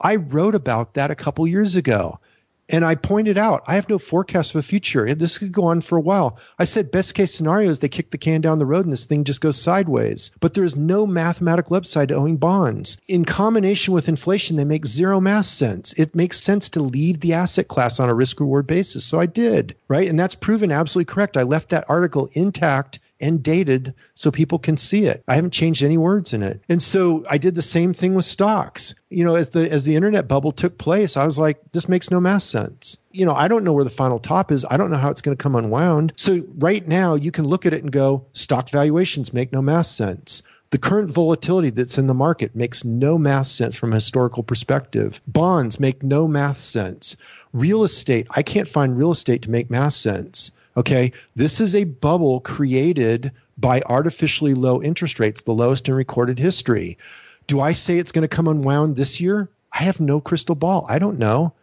[0.00, 2.20] I wrote about that a couple years ago.
[2.68, 5.14] And I pointed out, I have no forecast for the future.
[5.14, 6.38] This could go on for a while.
[6.58, 9.04] I said, best case scenario is they kick the can down the road and this
[9.04, 10.32] thing just goes sideways.
[10.40, 12.96] But there's no mathematical upside to owning bonds.
[13.08, 15.92] In combination with inflation, they make zero math sense.
[15.92, 19.04] It makes sense to leave the asset class on a risk reward basis.
[19.04, 20.08] So I did, right?
[20.08, 21.36] And that's proven absolutely correct.
[21.36, 25.22] I left that article intact and dated so people can see it.
[25.28, 26.60] I haven't changed any words in it.
[26.68, 28.94] And so I did the same thing with stocks.
[29.10, 32.10] You know, as the as the internet bubble took place, I was like, this makes
[32.10, 32.98] no math sense.
[33.12, 34.66] You know, I don't know where the final top is.
[34.68, 36.12] I don't know how it's going to come unwound.
[36.16, 39.86] So right now you can look at it and go, stock valuations make no math
[39.86, 40.42] sense.
[40.70, 45.20] The current volatility that's in the market makes no math sense from a historical perspective.
[45.28, 47.16] Bonds make no math sense.
[47.52, 50.50] Real estate, I can't find real estate to make math sense.
[50.76, 56.38] Okay, this is a bubble created by artificially low interest rates, the lowest in recorded
[56.38, 56.98] history.
[57.46, 59.48] Do I say it's going to come unwound this year?
[59.72, 60.84] I have no crystal ball.
[60.90, 61.54] I don't know.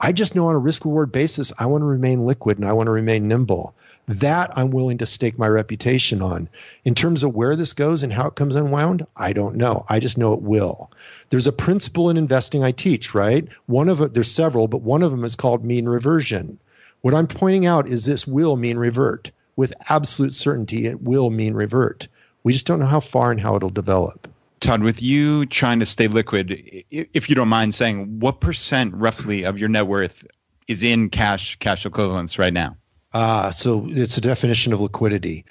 [0.00, 2.72] I just know on a risk reward basis, I want to remain liquid and I
[2.72, 3.74] want to remain nimble.
[4.06, 6.48] That I'm willing to stake my reputation on.
[6.84, 9.86] In terms of where this goes and how it comes unwound, I don't know.
[9.88, 10.90] I just know it will.
[11.30, 13.48] There's a principle in investing I teach, right?
[13.64, 16.58] One of it, there's several, but one of them is called mean reversion.
[17.02, 19.30] What I'm pointing out is this will mean revert.
[19.56, 22.08] With absolute certainty, it will mean revert.
[22.44, 24.28] We just don't know how far and how it'll develop.
[24.60, 29.44] Todd, with you trying to stay liquid, if you don't mind saying, what percent roughly
[29.44, 30.26] of your net worth
[30.66, 32.76] is in cash, cash equivalents right now?
[33.14, 35.44] Ah, uh, so it's a definition of liquidity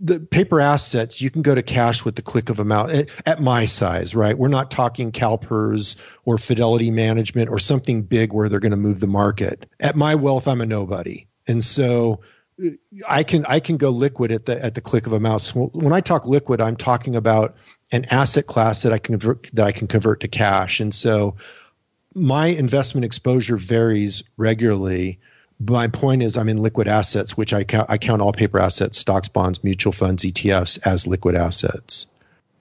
[0.00, 3.10] the paper assets you can go to cash with the click of a mouse at,
[3.26, 4.38] at my size right?
[4.38, 9.00] We're not talking CalPERS or fidelity management or something big where they're going to move
[9.00, 9.66] the market.
[9.80, 11.26] At my wealth i'm a nobody.
[11.46, 12.20] And so
[12.64, 12.70] uh,
[13.08, 15.54] i can i can go liquid at the at the click of a mouse.
[15.54, 17.56] When i talk liquid i'm talking about
[17.90, 20.80] an asset class that i can convert that i can convert to cash.
[20.80, 21.36] And so
[22.14, 25.20] my investment exposure varies regularly
[25.60, 28.98] my point is I'm in liquid assets, which I count, I count all paper assets,
[28.98, 32.06] stocks, bonds, mutual funds, ETFs as liquid assets.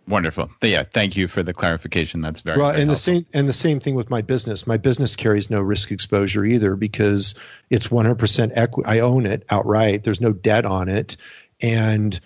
[0.08, 0.50] Wonderful.
[0.64, 2.22] Yeah, thank you for the clarification.
[2.22, 2.72] That's very well.
[2.72, 3.14] Very and helpful.
[3.14, 4.66] the same and the same thing with my business.
[4.66, 7.36] My business carries no risk exposure either because
[7.70, 8.90] it's 100% equity.
[8.90, 10.04] I own it outright.
[10.04, 11.18] There's no debt on it,
[11.62, 12.18] and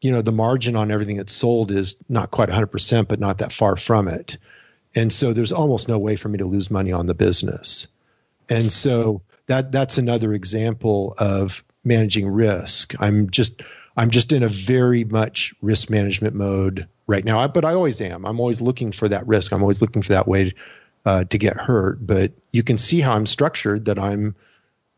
[0.00, 3.52] you know the margin on everything that's sold is not quite 100%, but not that
[3.52, 4.38] far from it.
[4.94, 7.86] And so there's almost no way for me to lose money on the business.
[8.48, 12.94] And so that that's another example of managing risk.
[13.00, 13.62] I'm just
[13.96, 17.46] I'm just in a very much risk management mode right now.
[17.48, 18.26] But I always am.
[18.26, 19.52] I'm always looking for that risk.
[19.52, 20.52] I'm always looking for that way
[21.04, 22.04] uh, to get hurt.
[22.06, 23.86] But you can see how I'm structured.
[23.86, 24.34] That I'm,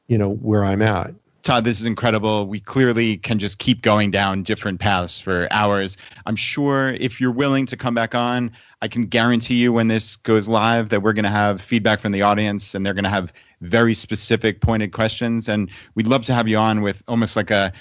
[0.09, 1.15] you know, where I'm at.
[1.43, 2.47] Todd, this is incredible.
[2.47, 5.97] We clearly can just keep going down different paths for hours.
[6.27, 8.51] I'm sure if you're willing to come back on,
[8.83, 12.13] I can guarantee you when this goes live that we're going to have feedback from
[12.13, 15.49] the audience and they're going to have very specific, pointed questions.
[15.49, 17.73] And we'd love to have you on with almost like a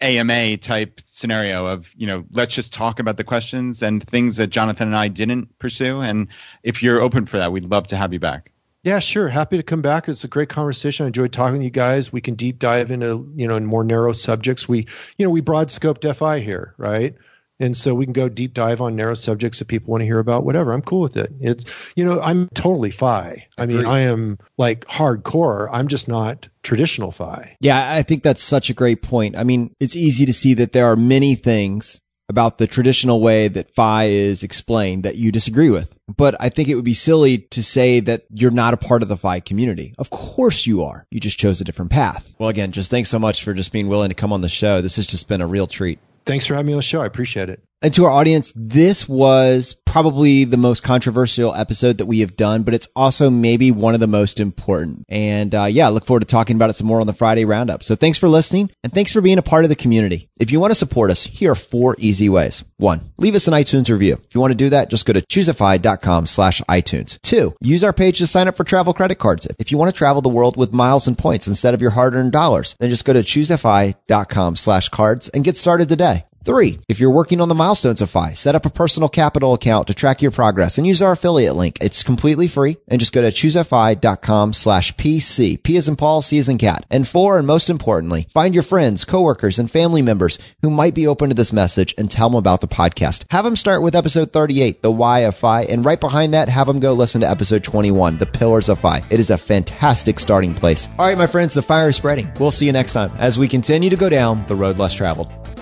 [0.00, 4.48] AMA type scenario of, you know, let's just talk about the questions and things that
[4.48, 6.00] Jonathan and I didn't pursue.
[6.00, 6.28] And
[6.64, 8.52] if you're open for that, we'd love to have you back.
[8.86, 9.28] Yeah, sure.
[9.28, 10.08] Happy to come back.
[10.08, 11.04] It's a great conversation.
[11.04, 12.12] I enjoyed talking to you guys.
[12.12, 14.68] We can deep dive into, you know, more narrow subjects.
[14.68, 14.86] We,
[15.18, 17.12] you know, we broad scoped FI here, right?
[17.58, 20.20] And so we can go deep dive on narrow subjects that people want to hear
[20.20, 20.72] about, whatever.
[20.72, 21.32] I'm cool with it.
[21.40, 21.64] It's,
[21.96, 23.44] you know, I'm totally FI.
[23.58, 25.68] I mean, I am like hardcore.
[25.72, 27.56] I'm just not traditional FI.
[27.58, 29.36] Yeah, I think that's such a great point.
[29.36, 33.48] I mean, it's easy to see that there are many things about the traditional way
[33.48, 35.96] that FI is explained that you disagree with.
[36.08, 39.08] But I think it would be silly to say that you're not a part of
[39.08, 39.94] the FI community.
[39.98, 41.06] Of course you are.
[41.10, 42.34] You just chose a different path.
[42.38, 44.80] Well, again, just thanks so much for just being willing to come on the show.
[44.80, 45.98] This has just been a real treat.
[46.24, 47.02] Thanks for having me on the show.
[47.02, 47.62] I appreciate it.
[47.82, 52.62] And to our audience, this was probably the most controversial episode that we have done,
[52.62, 55.04] but it's also maybe one of the most important.
[55.08, 57.44] And uh, yeah, I look forward to talking about it some more on the Friday
[57.44, 57.82] roundup.
[57.82, 60.28] So thanks for listening and thanks for being a part of the community.
[60.40, 62.64] If you want to support us, here are four easy ways.
[62.78, 64.14] One, leave us an iTunes review.
[64.14, 67.20] If you want to do that, just go to choosefi.com slash iTunes.
[67.22, 69.46] Two, use our page to sign up for travel credit cards.
[69.58, 72.14] If you want to travel the world with miles and points instead of your hard
[72.14, 76.24] earned dollars, then just go to choosefi.com slash cards and get started today.
[76.46, 79.88] Three, if you're working on the milestones of FI, set up a personal capital account
[79.88, 81.76] to track your progress and use our affiliate link.
[81.80, 85.60] It's completely free and just go to choosefi.com slash PC.
[85.60, 86.86] P as in Paul, C as in cat.
[86.88, 91.04] And four, and most importantly, find your friends, coworkers, and family members who might be
[91.04, 93.24] open to this message and tell them about the podcast.
[93.32, 96.68] Have them start with episode 38, The Why of FI, and right behind that, have
[96.68, 99.02] them go listen to episode 21, The Pillars of FI.
[99.10, 100.88] It is a fantastic starting place.
[100.96, 102.30] All right, my friends, the fire is spreading.
[102.38, 105.55] We'll see you next time as we continue to go down the road less traveled.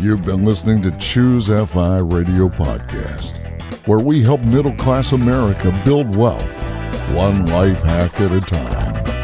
[0.00, 3.36] You've been listening to Choose FI Radio Podcast,
[3.86, 6.62] where we help middle class America build wealth,
[7.14, 9.21] one life hack at a time.